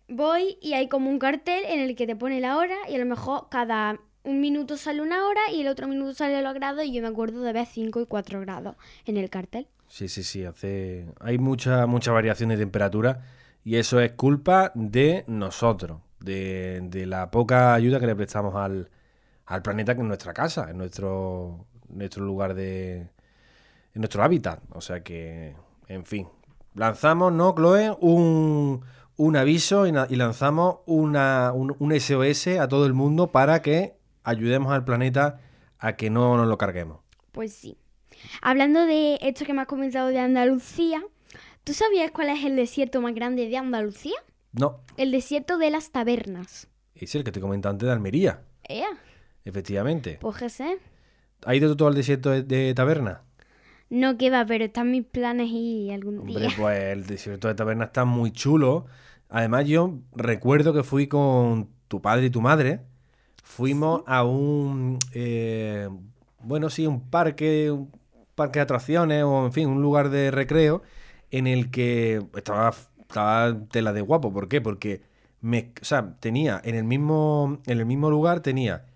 voy 0.09 0.59
y 0.61 0.75
hay 0.75 0.89
como 0.89 1.09
un 1.11 1.19
cartel 1.19 1.65
en 1.67 1.81
el 1.81 1.97
que 1.97 2.07
te 2.07 2.15
pone 2.15 2.41
la 2.41 2.59
hora 2.59 2.77
y 2.89 2.95
a 2.95 2.99
lo 2.99 3.07
mejor 3.07 3.49
cada 3.51 3.99
un 4.25 4.41
minuto 4.41 4.77
sale 4.77 5.03
una 5.03 5.27
hora 5.27 5.41
y 5.53 5.61
el 5.61 5.69
otro 5.69 5.87
minuto 5.87 6.15
sale 6.15 6.43
los 6.43 6.55
grados 6.55 6.85
y 6.85 6.93
yo 6.93 7.03
me 7.03 7.09
acuerdo 7.09 7.43
de 7.43 7.53
ver 7.53 7.67
5 7.67 8.01
y 8.01 8.07
4 8.07 8.41
grados 8.41 8.77
en 9.05 9.17
el 9.19 9.31
cartel. 9.31 9.69
Sí, 9.89 10.09
sí, 10.09 10.23
sí. 10.23 10.45
Hace... 10.45 11.07
Hay 11.21 11.39
mucha, 11.39 11.87
mucha 11.87 12.11
variación 12.11 12.49
de 12.49 12.57
temperatura 12.57 13.23
y 13.65 13.77
eso 13.77 14.01
es 14.01 14.13
culpa 14.13 14.73
de 14.75 15.25
nosotros, 15.27 16.01
de, 16.21 16.81
de 16.85 17.07
la 17.07 17.31
poca 17.31 17.75
ayuda 17.75 18.01
que 18.01 18.07
le 18.07 18.17
prestamos 18.17 18.55
al, 18.57 18.91
al 19.47 19.63
planeta 19.63 19.95
que 19.95 20.01
es 20.01 20.07
nuestra 20.07 20.33
casa, 20.33 20.71
en 20.71 20.79
nuestro, 20.79 21.67
nuestro 21.89 22.25
lugar 22.25 22.55
de. 22.55 22.97
en 22.97 23.09
nuestro 23.95 24.23
hábitat. 24.23 24.61
O 24.71 24.81
sea 24.81 25.03
que, 25.03 25.55
en 25.89 26.05
fin. 26.05 26.29
Lanzamos, 26.75 27.33
¿no, 27.33 27.55
Chloe? 27.55 27.97
Un, 28.01 28.83
un 29.17 29.37
aviso 29.37 29.87
y, 29.87 29.93
lanzamos 29.93 30.79
una, 30.87 31.53
un, 31.53 31.77
un 31.79 32.01
SOS 32.01 32.49
a 32.59 32.69
todo 32.69 32.87
el 32.87 32.95
mundo 32.95 33.31
para 33.31 33.63
que 33.63 33.97
ayudemos 34.25 34.73
al 34.73 34.85
planeta 34.85 35.41
a 35.79 35.95
que 35.97 36.11
no 36.11 36.37
nos 36.37 36.47
lo 36.49 36.59
carguemos. 36.59 37.01
Pues 37.33 37.53
sí. 37.53 37.77
Hablando 38.43 38.87
de 38.87 39.19
esto 39.23 39.45
que 39.45 39.53
me 39.53 39.61
has 39.63 39.67
comentado 39.69 40.09
de 40.09 40.19
Andalucía, 40.19 41.03
¿tú 41.65 41.73
sabías 41.75 42.11
cuál 42.11 42.31
es 42.31 42.45
el 42.45 42.57
desierto 42.57 43.01
más 43.01 43.15
grande 43.15 43.49
de 43.49 43.57
Andalucía? 43.57 44.17
No, 44.53 44.81
El 44.97 45.11
desierto 45.11 45.59
de 45.59 45.71
las 45.71 45.91
tabernas. 45.91 46.69
es 46.95 47.15
el 47.17 47.25
que 47.25 47.33
te 47.33 47.41
comenté 47.41 47.69
antes 47.69 47.87
de 47.87 47.93
Almería. 47.93 48.43
¿Eh? 48.69 48.85
Efectivamente. 49.45 50.19
Pues 50.21 50.37
qué 50.37 50.49
sé. 50.49 50.79
¿Ha 51.45 51.55
ido 51.55 51.77
todo 51.77 51.89
al 51.89 51.95
desierto 51.95 52.31
de, 52.31 52.43
de 52.43 52.73
Taberna? 52.73 53.23
No 53.91 54.17
que 54.17 54.31
va, 54.31 54.47
pero 54.47 54.65
están 54.65 54.91
mis 54.91 55.05
planes 55.05 55.49
y 55.51 55.91
algún 55.91 56.21
Hombre, 56.21 56.41
día. 56.47 56.49
pues 56.57 56.83
el 56.85 57.05
desierto 57.07 57.49
de 57.49 57.55
Taberna 57.55 57.85
está 57.87 58.05
muy 58.07 58.31
chulo. 58.33 58.87
Además, 59.29 59.67
yo 59.67 59.99
recuerdo 60.15 60.73
que 60.73 60.83
fui 60.85 61.07
con 61.09 61.69
tu 61.89 62.01
padre 62.01 62.27
y 62.27 62.31
tu 62.31 62.41
madre. 62.41 62.81
Fuimos 63.45 64.03
a 64.07 64.25
un. 64.25 64.99
eh, 65.13 65.89
bueno, 66.43 66.71
sí, 66.71 66.87
un 66.87 67.01
parque. 67.11 67.71
Un 67.71 67.91
parque 68.35 68.59
de 68.59 68.63
atracciones 68.65 69.23
o, 69.23 69.45
en 69.47 69.53
fin, 69.53 69.69
un 69.69 69.81
lugar 69.81 70.09
de 70.11 70.31
recreo 70.33 70.83
en 71.31 71.47
el 71.47 71.71
que 71.71 72.21
estaba, 72.35 72.75
estaba 73.01 73.55
tela 73.71 73.93
de 73.93 74.01
guapo. 74.01 74.33
¿Por 74.33 74.49
qué? 74.49 74.61
Porque 74.61 75.03
me, 75.41 75.73
o 75.81 75.85
sea, 75.85 76.17
tenía 76.19 76.61
en 76.65 76.75
el 76.75 76.83
mismo, 76.85 77.59
en 77.67 77.79
el 77.79 77.87
mismo 77.87 78.11
lugar 78.11 78.41
tenía 78.41 78.87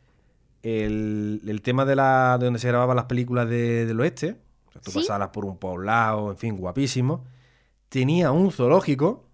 el, 0.62 1.40
el 1.46 1.62
tema 1.62 1.84
de 1.84 1.94
la 1.94 2.36
de 2.38 2.46
donde 2.46 2.58
se 2.58 2.68
grababan 2.68 2.96
las 2.96 3.04
películas 3.04 3.48
de- 3.48 3.86
del 3.86 4.00
oeste. 4.00 4.36
O 4.68 4.72
sea, 4.72 4.80
tú 4.82 4.90
Sí. 4.90 4.98
pasabas 5.00 5.28
por 5.28 5.44
un 5.44 5.56
poblado, 5.58 6.30
en 6.32 6.36
fin, 6.38 6.56
guapísimo. 6.56 7.24
Tenía 7.90 8.32
un 8.32 8.50
zoológico 8.50 9.26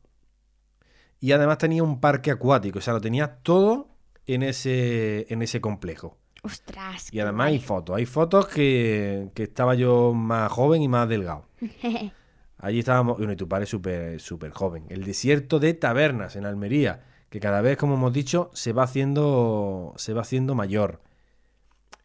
y 1.20 1.32
además 1.32 1.58
tenía 1.58 1.82
un 1.82 2.00
parque 2.00 2.30
acuático. 2.30 2.78
O 2.78 2.82
sea, 2.82 2.92
lo 2.94 3.00
tenía 3.00 3.36
todo 3.42 3.88
en 4.26 4.42
ese, 4.42 5.32
en 5.32 5.42
ese 5.42 5.60
complejo. 5.60 6.16
Ostras. 6.42 7.12
Y 7.12 7.20
además 7.20 7.48
hay 7.48 7.58
fotos. 7.58 7.96
Hay 7.96 8.06
fotos 8.06 8.48
que, 8.48 9.30
que 9.34 9.44
estaba 9.44 9.74
yo 9.74 10.12
más 10.12 10.52
joven 10.52 10.82
y 10.82 10.88
más 10.88 11.08
delgado. 11.08 11.48
Allí 12.58 12.78
estábamos, 12.78 13.18
bueno, 13.18 13.32
y 13.32 13.36
tu 13.36 13.48
padre 13.48 13.66
súper 13.66 14.20
súper 14.20 14.50
joven. 14.50 14.86
El 14.88 15.04
desierto 15.04 15.58
de 15.58 15.74
Tabernas 15.74 16.36
en 16.36 16.46
Almería, 16.46 17.04
que 17.28 17.40
cada 17.40 17.60
vez, 17.60 17.76
como 17.76 17.94
hemos 17.94 18.12
dicho, 18.12 18.50
se 18.54 18.72
va 18.72 18.84
haciendo, 18.84 19.92
se 19.96 20.12
va 20.14 20.22
haciendo 20.22 20.54
mayor. 20.54 21.02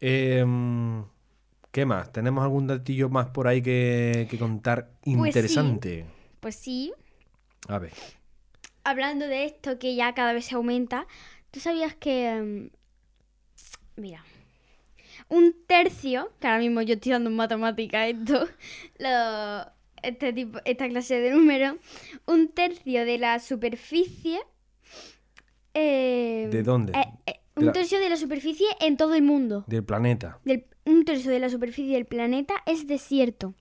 Em, 0.00 1.04
¿Qué 1.70 1.86
más? 1.86 2.12
¿Tenemos 2.12 2.42
algún 2.42 2.66
datillo 2.66 3.08
más 3.08 3.28
por 3.28 3.46
ahí 3.46 3.62
que, 3.62 4.26
que 4.30 4.38
contar 4.38 4.90
sí. 5.04 5.12
interesante? 5.12 6.06
pues 6.40 6.56
sí. 6.56 6.92
A 7.68 7.78
ver. 7.78 7.92
Hablando 8.82 9.26
de 9.28 9.44
esto 9.44 9.78
que 9.78 9.94
ya 9.94 10.14
cada 10.14 10.32
vez 10.32 10.46
se 10.46 10.54
aumenta, 10.56 11.06
¿tú 11.50 11.60
sabías 11.60 11.94
que... 11.94 12.70
mm, 13.96 14.00
mira. 14.00 14.24
Un 15.28 15.54
tercio, 15.66 16.32
que 16.40 16.46
ahora 16.48 16.58
mismo 16.60 16.82
yo 16.82 16.94
estoy 16.94 17.12
dando 17.12 17.30
en 17.30 17.36
matemática 17.36 18.06
esto, 18.08 18.48
lo- 18.98 19.72
este 20.02 20.32
tipo, 20.32 20.58
esta 20.64 20.88
clase 20.88 21.20
de 21.20 21.30
números, 21.30 21.76
un 22.26 22.48
tercio 22.48 23.04
de 23.04 23.18
la 23.18 23.38
superficie... 23.38 24.40
eh, 25.74 26.48
¿De 26.50 26.62
dónde? 26.62 26.92
eh, 26.98 27.04
eh, 27.26 27.40
De 27.54 27.60
un 27.60 27.66
la- 27.66 27.72
tercio 27.72 27.98
de 28.00 28.08
la 28.08 28.16
superficie 28.16 28.66
en 28.80 28.96
todo 28.96 29.14
el 29.14 29.22
mundo. 29.22 29.64
Del 29.66 29.84
planeta. 29.84 30.38
Del- 30.44 30.66
un 30.84 31.04
tercio 31.04 31.30
de 31.30 31.38
la 31.38 31.48
superficie 31.50 31.94
del 31.94 32.06
planeta 32.06 32.54
es 32.66 32.86
desierto. 32.86 33.54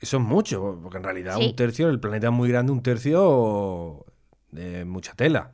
Eso 0.00 0.18
es 0.18 0.22
mucho, 0.22 0.78
porque 0.82 0.98
en 0.98 1.02
realidad 1.04 1.36
Sí. 1.38 1.46
un 1.48 1.56
tercio, 1.56 1.88
el 1.88 1.98
planeta 1.98 2.28
es 2.28 2.32
muy 2.32 2.48
grande, 2.50 2.70
un 2.70 2.82
tercio 2.82 4.04
de 4.52 4.84
mucha 4.84 5.14
tela. 5.14 5.52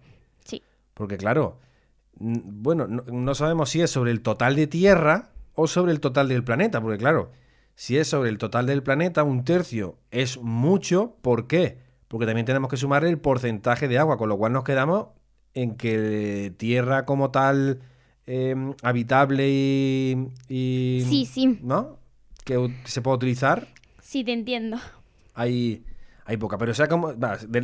Porque 0.95 1.17
claro, 1.17 1.59
bueno, 2.17 2.87
no, 2.87 3.03
no 3.11 3.35
sabemos 3.35 3.71
si 3.71 3.81
es 3.81 3.91
sobre 3.91 4.11
el 4.13 4.23
total 4.23 4.57
de 4.57 4.67
Tierra 4.67 5.31
o 5.55 5.67
sobre 5.67 5.93
el 5.93 6.01
total 6.01 6.29
del 6.29 6.45
planeta, 6.45 6.81
porque 6.81 6.99
claro, 6.99 7.31
si 7.75 7.99
es 7.99 8.09
sobre 8.09 8.31
el 8.31 8.39
total 8.39 8.67
del 8.67 8.83
planeta, 8.83 9.23
un 9.25 9.45
tercio 9.45 9.99
es 10.11 10.39
mucho, 10.41 11.17
¿por 11.23 11.47
qué? 11.47 11.79
Porque 12.09 12.27
también 12.27 12.47
tenemos 12.47 12.71
que 12.71 12.77
sumar 12.77 13.05
el 13.05 13.19
porcentaje 13.19 13.89
de 13.89 13.99
agua, 13.99 14.17
con 14.17 14.29
lo 14.29 14.39
cual 14.39 14.53
nos 14.53 14.63
quedamos 14.65 15.09
en 15.55 15.77
que 15.77 16.53
Tierra 16.57 17.05
como 17.05 17.31
tal, 17.31 17.81
eh, 18.27 18.55
habitable 18.83 19.49
y, 19.51 20.29
y- 20.49 21.05
Sí, 21.09 21.27
sí. 21.27 21.59
¿No? 21.63 21.99
Que 22.45 22.73
se 22.85 23.03
puede 23.03 23.17
utilizar, 23.17 23.69
Sí, 24.01 24.23
te 24.23 24.33
entiendo. 24.33 24.79
hay, 25.35 25.85
hay 26.27 26.37
poca. 26.37 26.59
Pero 26.59 26.75
sea 26.75 26.89
como, 26.89 27.13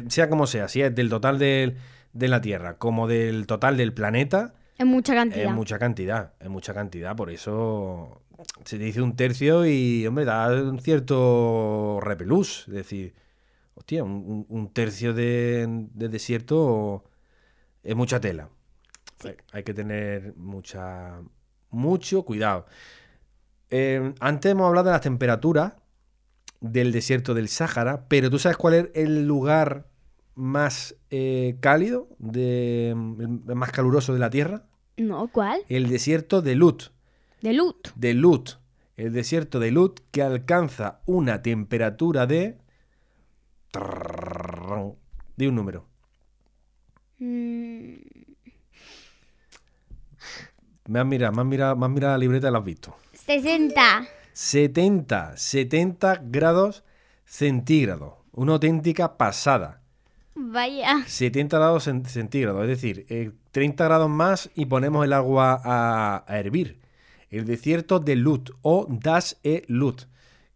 sea 0.08 0.28
como 0.28 0.46
sea, 0.46 0.68
si 0.68 0.82
es 0.82 0.94
del 0.94 1.08
total 1.08 1.38
del- 1.38 1.76
de 2.12 2.28
la 2.28 2.40
Tierra 2.40 2.78
como 2.78 3.06
del 3.06 3.46
total 3.46 3.76
del 3.76 3.92
planeta, 3.94 4.54
Es 4.78 4.86
mucha 4.86 5.14
cantidad. 5.14 5.44
es 5.44 5.52
mucha 5.52 5.78
cantidad. 5.78 6.32
Es 6.40 6.48
mucha 6.48 6.74
cantidad. 6.74 7.16
Por 7.16 7.30
eso 7.30 8.22
se 8.64 8.78
dice 8.78 9.02
un 9.02 9.16
tercio 9.16 9.66
y, 9.66 10.06
hombre, 10.06 10.24
da 10.24 10.48
un 10.48 10.80
cierto 10.80 12.00
repelús. 12.00 12.64
Es 12.68 12.74
decir, 12.74 13.14
hostia, 13.74 14.04
un, 14.04 14.70
tercio 14.72 15.12
de, 15.12 15.66
de 15.94 16.08
desierto 16.08 17.04
es 17.82 17.94
mucha 17.94 18.20
tela. 18.20 18.48
Hay, 19.24 19.36
hay 19.52 19.62
que 19.62 19.74
tener 19.74 20.34
mucha, 20.36 21.20
mucho 21.70 22.22
cuidado. 22.24 22.66
Eh, 23.70 24.14
antes 24.18 24.50
hemos 24.50 24.66
hablado 24.66 24.86
de 24.86 24.92
las 24.92 25.00
temperaturas 25.00 25.74
del 26.60 26.92
desierto 26.92 27.34
del 27.34 27.48
Sáhara, 27.48 28.06
pero 28.08 28.30
¿tú 28.30 28.38
sabes 28.38 28.56
cuál 28.56 28.74
es 28.74 28.88
el 28.94 29.26
lugar 29.26 29.89
más 30.34 30.96
eh, 31.10 31.56
cálido, 31.60 32.08
de, 32.18 32.90
el 32.90 33.54
más 33.54 33.72
caluroso 33.72 34.12
de 34.12 34.18
la 34.18 34.30
Tierra? 34.30 34.64
No, 34.96 35.28
¿cuál? 35.28 35.62
El 35.68 35.88
desierto 35.88 36.42
de 36.42 36.54
Lut. 36.54 36.84
De 37.42 37.52
Lut. 37.52 37.88
De 37.94 38.14
Lut. 38.14 38.50
El 38.96 39.12
desierto 39.12 39.58
de 39.60 39.70
Lut 39.70 40.00
que 40.10 40.22
alcanza 40.22 41.00
una 41.06 41.42
temperatura 41.42 42.26
de... 42.26 42.58
De 45.36 45.48
un 45.48 45.54
número. 45.54 45.86
Mm, 47.18 47.94
Me 50.90 50.98
has 50.98 51.06
mirado, 51.06 51.32
me 51.32 51.42
has 51.42 51.46
mirado, 51.46 51.76
me 51.76 51.86
has 51.86 51.92
mirado 51.92 52.12
la 52.14 52.18
libreta 52.18 52.48
y 52.48 52.50
la 52.50 52.58
has 52.58 52.64
visto. 52.64 52.96
60. 53.12 54.08
70, 54.32 55.36
70 55.36 56.20
grados 56.24 56.84
centígrados. 57.24 58.14
Una 58.32 58.54
auténtica 58.54 59.16
pasada. 59.16 59.79
Vaya. 60.34 61.04
70 61.06 61.58
grados 61.58 61.86
cen- 61.88 62.04
centígrados, 62.06 62.62
es 62.62 62.68
decir, 62.68 63.06
eh, 63.08 63.32
30 63.50 63.84
grados 63.84 64.08
más 64.08 64.50
y 64.54 64.66
ponemos 64.66 65.04
el 65.04 65.12
agua 65.12 65.60
a, 65.64 66.24
a 66.26 66.38
hervir. 66.38 66.78
El 67.30 67.44
desierto 67.44 68.00
de 68.00 68.16
Lut 68.16 68.50
o 68.62 68.86
Das 68.88 69.38
e 69.44 69.64
Lut, 69.68 70.02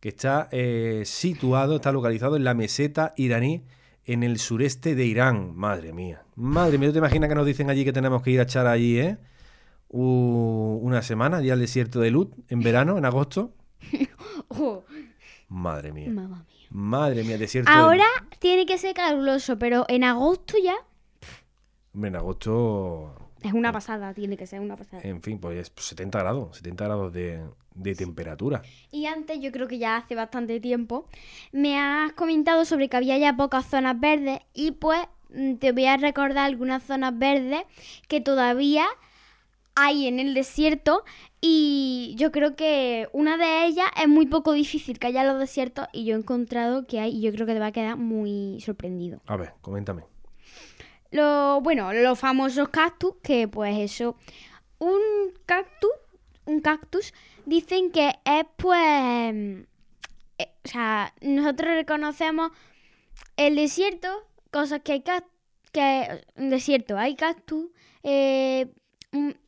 que 0.01 0.09
está 0.11 0.49
eh, 0.53 1.03
situado, 1.05 1.77
está 1.77 1.93
localizado 1.93 2.37
en 2.37 2.45
la 2.45 2.55
meseta 2.55 3.15
iraní 3.17 3.65
en 4.07 4.23
el 4.23 4.39
sureste 4.39 4.95
de 4.95 5.07
Irán. 5.07 5.55
Madre 5.57 5.93
mía, 5.93 6.23
madre 6.37 6.79
mía, 6.79 6.89
¿tú 6.89 6.95
te 6.95 6.99
imaginas 6.99 7.29
que 7.29 7.35
nos 7.35 7.47
dicen 7.47 7.71
allí 7.71 7.85
que 7.85 7.93
tenemos 7.93 8.23
que 8.23 8.31
ir 8.33 8.41
a 8.41 8.45
echar 8.45 8.67
allí, 8.67 8.99
eh? 8.99 9.19
Una 9.89 11.03
semana 11.03 11.37
allí 11.39 11.51
al 11.51 11.61
desierto 11.61 12.01
de 12.01 12.11
Lut, 12.11 12.35
en 12.49 12.61
verano, 12.61 12.99
en 12.99 13.05
agosto. 13.05 13.53
Oh, 14.49 14.85
Madre 15.49 15.93
mía, 15.93 16.11
mamma 16.11 16.45
mía. 16.49 16.54
Madre 16.75 17.23
mía, 17.23 17.39
desierto 17.39 17.71
de 17.71 17.77
Ahora 17.77 18.05
tiene 18.41 18.67
que 18.67 18.77
ser 18.79 18.95
caluroso, 18.95 19.59
pero 19.59 19.87
en 19.89 20.05
agosto 20.05 20.57
ya. 20.63 20.75
Hombre, 21.95 22.09
en 22.09 22.17
agosto 22.17 23.15
Es 23.43 23.53
una 23.53 23.73
pasada, 23.73 24.13
tiene 24.13 24.37
que 24.37 24.47
ser 24.47 24.61
una 24.61 24.77
pasada. 24.77 25.03
En 25.05 25.23
fin, 25.23 25.39
pues 25.39 25.73
70 25.75 26.19
grados, 26.19 26.57
70 26.57 26.85
grados 26.85 27.13
de, 27.13 27.45
de 27.75 27.95
temperatura. 27.95 28.63
Y 28.91 29.07
antes, 29.07 29.41
yo 29.41 29.53
creo 29.53 29.69
que 29.69 29.79
ya 29.79 29.97
hace 29.97 30.17
bastante 30.17 30.59
tiempo, 30.59 31.07
me 31.53 31.79
has 31.79 32.13
comentado 32.13 32.65
sobre 32.65 32.89
que 32.89 32.97
había 32.97 33.17
ya 33.19 33.37
pocas 33.37 33.67
zonas 33.67 33.99
verdes 34.01 34.41
y 34.53 34.73
pues 34.73 35.01
mm, 35.31 35.55
te 35.55 35.71
voy 35.71 35.87
a 35.87 35.97
recordar 35.97 36.47
algunas 36.47 36.83
zonas 36.83 37.17
verdes 37.17 37.63
que 38.09 38.21
todavía 38.21 38.87
hay 39.75 40.07
en 40.07 40.21
el 40.21 40.35
desierto 40.35 41.05
y 41.41 42.15
yo 42.17 42.31
creo 42.33 42.57
que 42.57 43.09
una 43.13 43.37
de 43.37 43.67
ellas 43.67 43.87
es 44.01 44.09
muy 44.09 44.27
poco 44.27 44.53
difícil 44.53 44.99
que 44.99 45.09
haya 45.09 45.23
en 45.23 45.29
los 45.29 45.39
desiertos 45.39 45.87
y 45.93 46.05
yo 46.05 46.15
he 46.15 46.19
encontrado 46.19 46.87
que 46.87 47.01
hay 47.01 47.17
y 47.17 47.21
yo 47.21 47.33
creo 47.33 47.47
que 47.47 47.55
te 47.55 47.61
va 47.61 47.67
a 47.67 47.73
quedar 47.73 47.97
muy 47.97 48.61
sorprendido. 48.61 49.21
A 49.27 49.37
ver, 49.37 49.53
coméntame. 49.61 50.05
Lo, 51.11 51.61
bueno, 51.61 51.93
los 51.93 52.19
famosos 52.19 52.69
cactus, 52.71 53.17
que 53.23 53.47
pues 53.47 53.79
eso, 53.79 54.17
un 54.79 55.01
cactus, 55.47 55.91
un 56.45 56.61
cactus, 56.61 57.13
dicen 57.47 57.91
que 57.91 58.15
es 58.25 58.45
pues, 58.57 59.35
eh, 60.39 60.49
o 60.65 60.69
sea, 60.69 61.15
nosotros 61.21 61.75
reconocemos 61.75 62.51
el 63.37 63.57
desierto, 63.57 64.09
cosas 64.51 64.81
que 64.83 64.93
hay 64.93 65.03
cactus, 65.03 65.31
que 65.73 66.25
un 66.37 66.51
desierto 66.51 66.97
hay 66.97 67.17
cactus, 67.17 67.67
eh, 68.03 68.73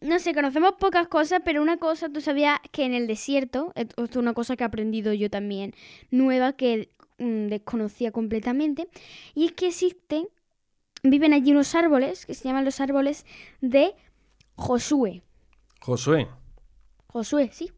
no 0.01 0.19
sé, 0.19 0.35
conocemos 0.35 0.75
pocas 0.79 1.09
cosas, 1.09 1.43
pero 1.45 1.61
una 1.61 1.77
cosa, 1.79 2.09
tú 2.09 2.21
sabías 2.21 2.59
que 2.71 2.85
en 2.85 2.95
el 2.95 3.07
desierto, 3.07 3.73
esto 3.75 4.05
es 4.05 4.17
una 4.17 4.33
cosa 4.33 4.57
que 4.57 4.65
he 4.65 4.67
aprendido 4.67 5.13
yo 5.13 5.29
también, 5.29 5.75
nueva, 6.11 6.53
que 6.53 6.91
mm, 7.19 7.49
desconocía 7.49 8.13
completamente, 8.13 8.89
y 9.35 9.47
es 9.47 9.53
que 9.53 9.69
existen, 9.69 10.29
viven 11.03 11.33
allí 11.33 11.51
unos 11.51 11.75
árboles, 11.75 12.27
que 12.27 12.35
se 12.35 12.45
llaman 12.45 12.65
los 12.65 12.81
árboles 12.81 13.27
de 13.61 13.95
Josué. 14.55 15.23
Josué. 15.81 16.29
Josué, 17.09 17.51
sí. 17.53 17.73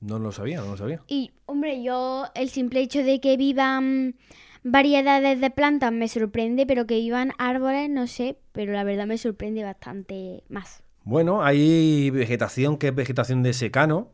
No 0.00 0.18
lo 0.18 0.32
sabía, 0.32 0.60
no 0.60 0.68
lo 0.68 0.76
sabía. 0.76 1.02
Y, 1.08 1.32
hombre, 1.46 1.82
yo 1.82 2.26
el 2.34 2.48
simple 2.48 2.80
hecho 2.80 3.02
de 3.02 3.20
que 3.20 3.36
vivan 3.36 4.16
variedades 4.64 5.40
de 5.40 5.50
plantas 5.50 5.92
me 5.92 6.08
sorprende, 6.08 6.66
pero 6.66 6.86
que 6.86 6.96
vivan 6.96 7.32
árboles, 7.38 7.88
no 7.90 8.06
sé, 8.06 8.38
pero 8.52 8.72
la 8.72 8.82
verdad 8.82 9.06
me 9.06 9.18
sorprende 9.18 9.62
bastante 9.62 10.42
más. 10.48 10.82
Bueno, 11.04 11.44
hay 11.44 12.10
vegetación 12.10 12.78
que 12.78 12.88
es 12.88 12.94
vegetación 12.94 13.42
de 13.42 13.52
secano, 13.52 14.10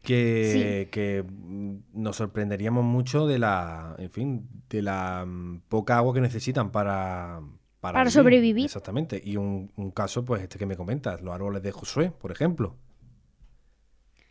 que, 0.00 0.88
que 0.92 1.24
nos 1.92 2.16
sorprenderíamos 2.16 2.84
mucho 2.84 3.26
de 3.26 3.38
la, 3.38 3.96
en 3.98 4.10
fin, 4.10 4.48
de 4.70 4.82
la 4.82 5.24
mm, 5.26 5.62
poca 5.68 5.96
agua 5.96 6.14
que 6.14 6.20
necesitan 6.20 6.70
para, 6.70 7.40
Para 7.80 8.08
sobrevivir. 8.10 8.66
Exactamente. 8.66 9.20
Y 9.24 9.36
un, 9.36 9.72
un 9.76 9.90
caso, 9.90 10.24
pues 10.24 10.42
este 10.42 10.58
que 10.58 10.66
me 10.66 10.76
comentas, 10.76 11.20
los 11.20 11.34
árboles 11.34 11.62
de 11.62 11.72
Josué, 11.72 12.12
por 12.12 12.30
ejemplo. 12.30 12.76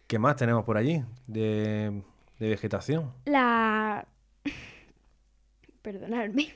¿Qué 0.08 0.20
más 0.20 0.36
tenemos 0.36 0.64
por 0.64 0.78
allí 0.78 1.04
de, 1.28 2.04
de 2.40 2.48
vegetación? 2.50 3.12
La... 3.26 4.08
Perdonadme. 5.84 6.54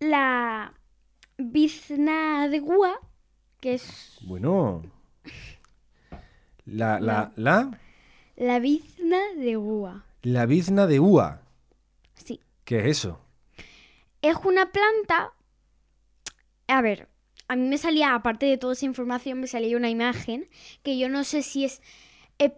La 0.00 0.72
bizna 1.36 2.48
de 2.48 2.58
gua, 2.60 2.98
que 3.60 3.74
es 3.74 4.16
Bueno. 4.22 4.82
La, 6.64 7.00
la, 7.00 7.32
la, 7.36 7.78
la 8.36 8.58
bizna 8.58 9.18
de 9.36 9.56
gua. 9.56 10.04
la 10.22 10.46
bizna 10.46 10.86
de 10.86 11.00
ua. 11.00 11.42
Sí. 12.14 12.40
¿Qué 12.64 12.80
es 12.80 12.86
eso? 12.98 13.20
Es 14.22 14.36
una 14.44 14.70
planta. 14.72 15.32
A 16.66 16.82
ver, 16.82 17.08
a 17.48 17.56
mí 17.56 17.66
me 17.68 17.78
salía, 17.78 18.14
aparte 18.14 18.46
de 18.46 18.58
toda 18.58 18.74
esa 18.74 18.84
información, 18.86 19.40
me 19.40 19.46
salía 19.46 19.76
una 19.76 19.88
imagen 19.90 20.48
que 20.82 20.98
yo 20.98 21.08
no 21.08 21.24
sé 21.24 21.42
si 21.42 21.64
es 21.64 21.80
eh, 22.38 22.52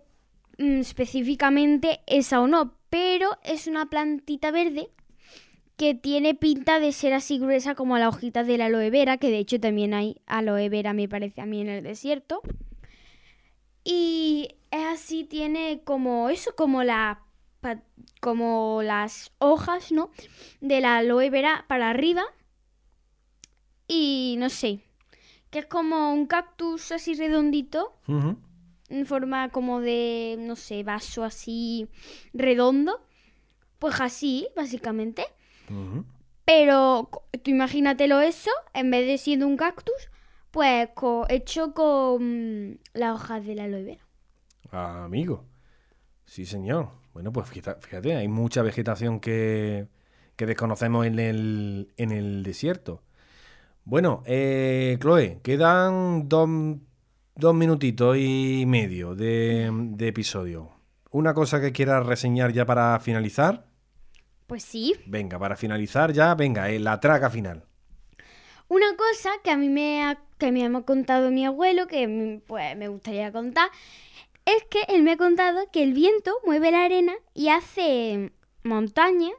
mm, 0.59 0.80
específicamente 0.80 2.00
esa 2.06 2.40
o 2.40 2.48
no, 2.48 2.74
pero 2.90 3.38
es 3.44 3.66
una 3.66 3.87
plantita 3.87 4.50
verde 4.50 4.90
que 5.76 5.94
tiene 5.94 6.35
pinta 6.35 6.79
de 6.79 6.92
ser 6.92 7.14
así 7.14 7.38
gruesa 7.38 7.74
como 7.74 7.96
la 7.96 8.09
hojita 8.09 8.44
de 8.44 8.59
la 8.59 8.66
aloe 8.66 8.90
vera, 8.90 9.16
que 9.16 9.31
de 9.31 9.38
hecho 9.38 9.59
también 9.59 9.94
hay 9.94 10.20
aloe 10.26 10.68
vera, 10.68 10.92
me 10.92 11.09
parece 11.09 11.40
a 11.40 11.46
mí, 11.46 11.62
en 11.62 11.70
el 11.70 11.83
desierto. 11.83 12.42
Y 13.83 14.57
es 14.70 14.85
así, 14.85 15.24
tiene 15.24 15.81
como 15.85 16.29
eso, 16.29 16.55
como 16.55 16.85
la 16.85 17.22
como 18.20 18.83
las 18.83 19.33
hojas, 19.38 19.92
¿no? 19.92 20.11
De 20.61 20.81
la 20.81 20.98
aloe 20.98 21.31
vera 21.31 21.64
para 21.68 21.90
arriba. 21.90 22.24
Y 23.88 24.37
no 24.38 24.50
sé, 24.50 24.81
que 25.50 25.61
es 25.61 25.66
como 25.66 26.12
un 26.12 26.26
cactus 26.26 26.92
así 26.92 27.14
redondito. 27.14 27.94
En 28.90 29.07
forma 29.07 29.48
como 29.50 29.81
de, 29.81 30.37
no 30.38 30.57
sé, 30.57 30.83
vaso 30.83 31.24
así 31.24 31.88
redondo. 32.35 33.00
Pues 33.79 34.00
así, 34.00 34.48
básicamente. 34.55 35.24
Pero 36.44 37.09
tú 37.42 37.50
imagínatelo 37.50 38.20
eso, 38.20 38.50
en 38.74 38.90
vez 38.90 39.07
de 39.07 39.18
siendo 39.18 39.46
un 39.46 39.57
cactus, 39.57 40.11
pues 40.50 40.88
co- 40.94 41.26
hecho 41.29 41.72
con 41.74 42.81
las 42.92 43.14
hojas 43.14 43.46
de 43.46 43.55
la 43.55 43.64
aloe 43.64 43.85
vera. 43.85 44.07
Ah, 44.72 45.05
amigo. 45.05 45.44
Sí, 46.24 46.44
señor. 46.46 46.88
Bueno, 47.12 47.33
pues 47.33 47.48
fíjate, 47.48 47.81
fíjate, 47.87 48.16
hay 48.16 48.29
mucha 48.29 48.62
vegetación 48.62 49.20
que, 49.20 49.88
que 50.37 50.46
desconocemos 50.46 51.07
en 51.07 51.18
el, 51.18 51.92
en 51.96 52.11
el 52.12 52.42
desierto. 52.42 53.03
Bueno, 53.85 54.22
eh, 54.26 54.96
Chloe, 55.00 55.40
quedan 55.42 56.29
dos, 56.29 56.48
dos 57.35 57.55
minutitos 57.55 58.16
y 58.19 58.64
medio 58.66 59.14
de, 59.14 59.71
de 59.73 60.09
episodio. 60.09 60.71
Una 61.11 61.35
cosa 61.35 61.61
que 61.61 61.73
quieras 61.73 62.07
reseñar 62.07 62.53
ya 62.53 62.64
para 62.64 62.99
finalizar. 63.01 63.66
Pues 64.47 64.62
sí. 64.62 64.95
Venga, 65.07 65.38
para 65.38 65.57
finalizar 65.57 66.12
ya, 66.12 66.35
venga, 66.35 66.71
eh, 66.71 66.79
la 66.79 67.01
traca 67.01 67.31
final. 67.31 67.64
Una 68.69 68.97
cosa 68.97 69.31
que 69.43 69.51
a 69.51 69.57
mí 69.57 69.69
me 69.69 70.05
ha, 70.05 70.23
que 70.38 70.53
me 70.53 70.64
ha 70.64 70.83
contado 70.83 71.33
mi 71.33 71.45
abuelo, 71.45 71.88
que 71.88 72.40
pues 72.47 72.77
me 72.77 72.87
gustaría 72.87 73.33
contar, 73.33 73.69
es 74.45 74.64
que 74.71 74.83
él 74.95 75.03
me 75.03 75.12
ha 75.12 75.16
contado 75.16 75.69
que 75.73 75.83
el 75.83 75.93
viento 75.93 76.33
mueve 76.45 76.71
la 76.71 76.85
arena 76.85 77.14
y 77.35 77.49
hace 77.49 78.33
montaña. 78.62 79.31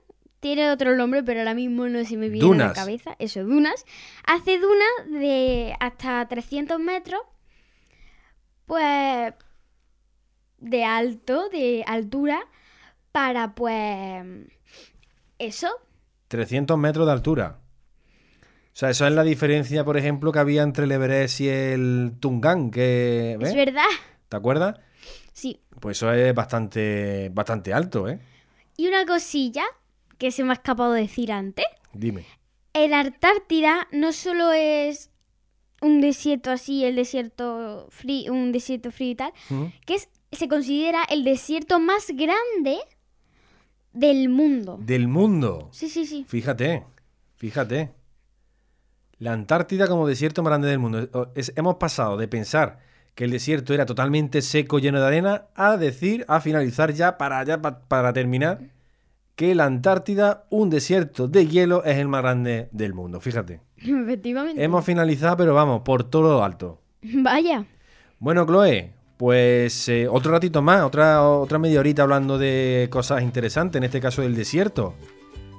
Tiene 0.42 0.72
otro 0.72 0.96
nombre, 0.96 1.24
pero 1.24 1.40
ahora 1.40 1.54
mismo 1.54 1.88
no 1.88 2.04
se 2.04 2.18
me 2.18 2.28
viene 2.28 2.64
a 2.64 2.68
la 2.68 2.74
cabeza. 2.74 3.16
Eso, 3.20 3.44
dunas. 3.44 3.86
Hace 4.26 4.60
dunas 4.60 4.90
de 5.08 5.76
hasta 5.80 6.28
300 6.28 6.80
metros, 6.80 7.22
pues, 8.72 9.34
de 10.60 10.86
alto, 10.86 11.50
de 11.50 11.84
altura, 11.86 12.40
para, 13.12 13.54
pues, 13.54 14.26
eso, 15.40 15.68
300 16.30 16.78
metros 16.78 17.06
de 17.06 17.12
altura. 17.12 17.60
O 17.60 18.70
sea, 18.72 18.92
eso 18.92 19.06
es 19.06 19.12
la 19.12 19.24
diferencia, 19.24 19.84
por 19.84 19.98
ejemplo, 19.98 20.32
que 20.32 20.40
había 20.40 20.64
entre 20.64 20.86
el 20.86 20.92
Everest 20.94 21.42
y 21.42 21.50
el 21.50 22.14
Tungan, 22.22 22.72
que... 22.72 23.38
es 23.42 23.56
verdad. 23.56 23.84
¿Te 24.30 24.38
acuerdas? 24.38 24.80
Sí, 25.34 25.60
Pues 25.82 25.98
eso 25.98 26.14
es 26.14 26.34
bastante, 26.34 27.28
bastante 27.34 27.74
alto, 27.74 28.08
¿eh? 28.08 28.22
Y 28.78 28.88
una 28.88 29.06
cosilla 29.06 29.66
que 30.18 30.32
se 30.32 30.46
me 30.46 30.52
ha 30.52 30.54
escapado 30.54 30.94
de 30.94 31.02
decir 31.02 31.34
antes. 31.34 31.66
Dime. 31.92 32.26
El 32.72 32.94
Antártida 32.94 33.90
no 33.92 34.14
solo 34.14 34.54
es 34.54 35.11
un 35.82 36.00
desierto 36.02 36.52
así, 36.52 36.86
el 36.86 36.96
desierto 36.96 37.88
frío, 37.90 38.32
un 38.34 38.52
desierto 38.52 38.92
frío 38.92 39.12
y 39.12 39.16
tal, 39.16 39.34
que 39.86 39.96
es, 39.96 40.10
se 40.32 40.48
considera 40.48 41.04
el 41.10 41.24
desierto 41.24 41.80
más 41.80 42.08
grande 42.10 42.78
del 43.94 44.30
mundo. 44.30 44.78
Del 44.82 45.08
mundo. 45.08 45.70
Sí, 45.72 45.90
sí, 45.90 46.06
sí. 46.06 46.26
Fíjate, 46.28 46.86
fíjate. 47.36 47.92
La 49.18 49.34
Antártida 49.34 49.88
como 49.88 50.08
desierto 50.08 50.42
más 50.42 50.52
grande 50.52 50.68
del 50.70 50.80
mundo. 50.80 51.32
Es- 51.36 51.54
hemos 51.56 51.76
pasado 51.76 52.18
de 52.18 52.28
pensar 52.28 52.80
que 53.14 53.26
el 53.26 53.32
desierto 53.32 53.74
era 53.74 53.86
totalmente 53.86 54.42
seco, 54.42 54.80
lleno 54.80 55.00
de 55.02 55.08
arena, 55.08 55.46
a 55.56 55.78
decir, 55.78 56.26
a 56.28 56.40
finalizar 56.42 56.94
ya, 56.94 57.18
para, 57.18 57.44
ya 57.44 57.62
pa- 57.62 57.82
para 57.82 58.14
terminar, 58.14 58.62
que 59.36 59.54
la 59.54 59.66
Antártida, 59.66 60.46
un 60.50 60.70
desierto 60.70 61.28
de 61.28 61.48
hielo, 61.48 61.84
es 61.84 61.98
el 61.98 62.08
más 62.08 62.22
grande 62.22 62.70
del 62.72 62.94
mundo. 62.94 63.20
Fíjate. 63.20 63.60
Efectivamente. 64.04 64.64
Hemos 64.64 64.84
finalizado, 64.86 65.38
pero 65.38 65.54
vamos, 65.54 65.82
por 65.82 66.04
todo 66.04 66.24
lo 66.34 66.44
alto. 66.44 66.80
Vaya. 67.04 67.66
Bueno, 68.20 68.46
Chloe, 68.46 68.92
pues 69.18 69.88
eh, 69.90 70.08
otro 70.08 70.32
ratito 70.32 70.62
más, 70.62 70.84
otra, 70.84 71.28
otra 71.28 71.58
media 71.60 71.80
horita 71.80 72.04
hablando 72.04 72.38
de 72.38 72.88
cosas 72.92 73.22
interesantes, 73.24 73.78
en 73.80 73.84
este 73.84 74.00
caso 74.00 74.22
del 74.22 74.36
desierto. 74.36 74.94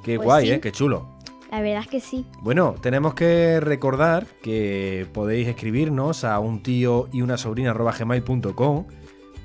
Qué 0.04 0.16
Pues 0.16 0.26
guay, 0.26 0.46
sí. 0.46 0.52
¿eh? 0.52 0.60
Qué 0.60 0.72
chulo. 0.72 1.08
La 1.50 1.60
verdad 1.60 1.82
es 1.82 1.88
que 1.88 2.00
sí. 2.00 2.24
Bueno, 2.40 2.76
tenemos 2.80 3.14
que 3.14 3.60
recordar 3.60 4.26
que 4.42 5.06
podéis 5.12 5.48
escribirnos 5.48 6.24
a 6.24 6.38
un 6.38 6.62
tío 6.62 7.08
y 7.12 7.20
una 7.22 7.36
sobrina 7.36 7.72
gmail.com 7.74 8.86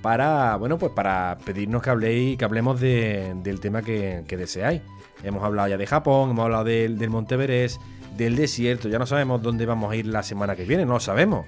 para, 0.02 0.56
bueno, 0.56 0.78
pues 0.78 0.92
para 0.94 1.38
pedirnos 1.44 1.82
que 1.82 1.90
habléis, 1.90 2.38
que 2.38 2.46
hablemos 2.46 2.80
de- 2.80 3.34
del 3.44 3.60
tema 3.60 3.82
que, 3.82 4.24
que 4.28 4.38
deseáis. 4.38 4.82
Hemos 5.24 5.44
hablado 5.44 5.68
ya 5.68 5.78
de 5.78 5.86
Japón, 5.88 6.30
hemos 6.32 6.46
hablado 6.46 6.64
del, 6.64 6.98
del 6.98 7.10
Monte 7.10 7.36
Everest, 7.36 7.82
del 8.18 8.36
desierto. 8.36 8.90
Ya 8.90 9.00
no 9.00 9.06
sabemos 9.06 9.42
dónde 9.42 9.66
vamos 9.66 9.92
a 9.92 9.96
ir 9.96 10.08
la 10.08 10.24
semana 10.24 10.56
que 10.56 10.66
viene, 10.66 10.86
no 10.86 10.94
lo 10.94 11.00
sabemos. 11.00 11.46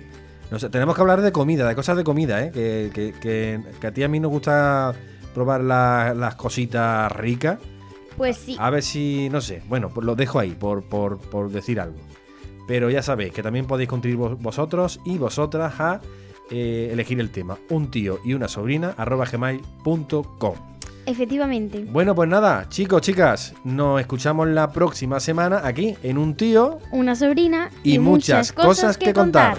No 0.52 0.58
sé, 0.60 0.70
tenemos 0.70 0.96
que 0.96 1.02
hablar 1.02 1.22
de 1.22 1.32
comida, 1.32 1.68
de 1.68 1.76
cosas 1.76 1.98
de 1.98 2.04
comida, 2.04 2.44
¿eh? 2.44 2.52
Que, 2.52 2.90
que- 2.94 3.14
que- 3.20 3.60
que 3.80 3.88
a 3.88 3.92
ti 3.94 4.02
y 4.02 4.04
a 4.04 4.08
mí 4.08 4.20
nos 4.20 4.32
gusta 4.32 4.94
probar 5.34 5.62
la- 5.62 6.14
las 6.16 6.36
cositas 6.36 7.12
ricas. 7.12 7.60
Pues 8.18 8.38
sí. 8.38 8.56
A 8.60 8.70
ver 8.70 8.84
si, 8.84 9.30
no 9.30 9.42
sé, 9.42 9.62
bueno, 9.70 9.90
pues 9.94 10.06
lo 10.06 10.16
dejo 10.16 10.40
ahí 10.40 10.52
por, 10.52 10.84
por- 10.84 11.20
por 11.20 11.52
decir 11.52 11.80
algo. 11.80 11.98
Pero 12.68 12.90
ya 12.90 13.02
sabéis 13.02 13.32
que 13.34 13.42
también 13.44 13.66
podéis 13.66 13.90
contribuir 13.90 14.32
vos- 14.32 14.42
vosotros 14.42 15.00
y 15.06 15.18
vosotras 15.18 15.80
a 15.80 16.02
eh, 16.52 16.90
elegir 16.92 17.20
el 17.20 17.30
tema. 17.30 17.58
Un 17.70 17.92
tío 17.92 18.20
y 18.26 18.34
una 18.34 18.48
sobrina 18.48 18.96
arroba 18.98 19.26
gmail.com. 19.26 20.56
Efectivamente. 21.10 21.86
Bueno, 21.90 22.14
pues 22.14 22.30
nada, 22.30 22.68
chicos, 22.70 23.02
chicas, 23.02 23.56
nos 23.64 24.00
escuchamos 24.00 24.48
la 24.48 24.72
próxima 24.72 25.20
semana 25.20 25.62
aquí 25.64 25.96
en 26.04 26.20
Un 26.20 26.36
tío 26.36 26.78
Una 26.92 27.16
sobrina 27.16 27.72
y, 27.84 27.98
muchas, 27.98 28.52
cosas 28.52 28.96
que 28.96 29.12
contar. 29.12 29.58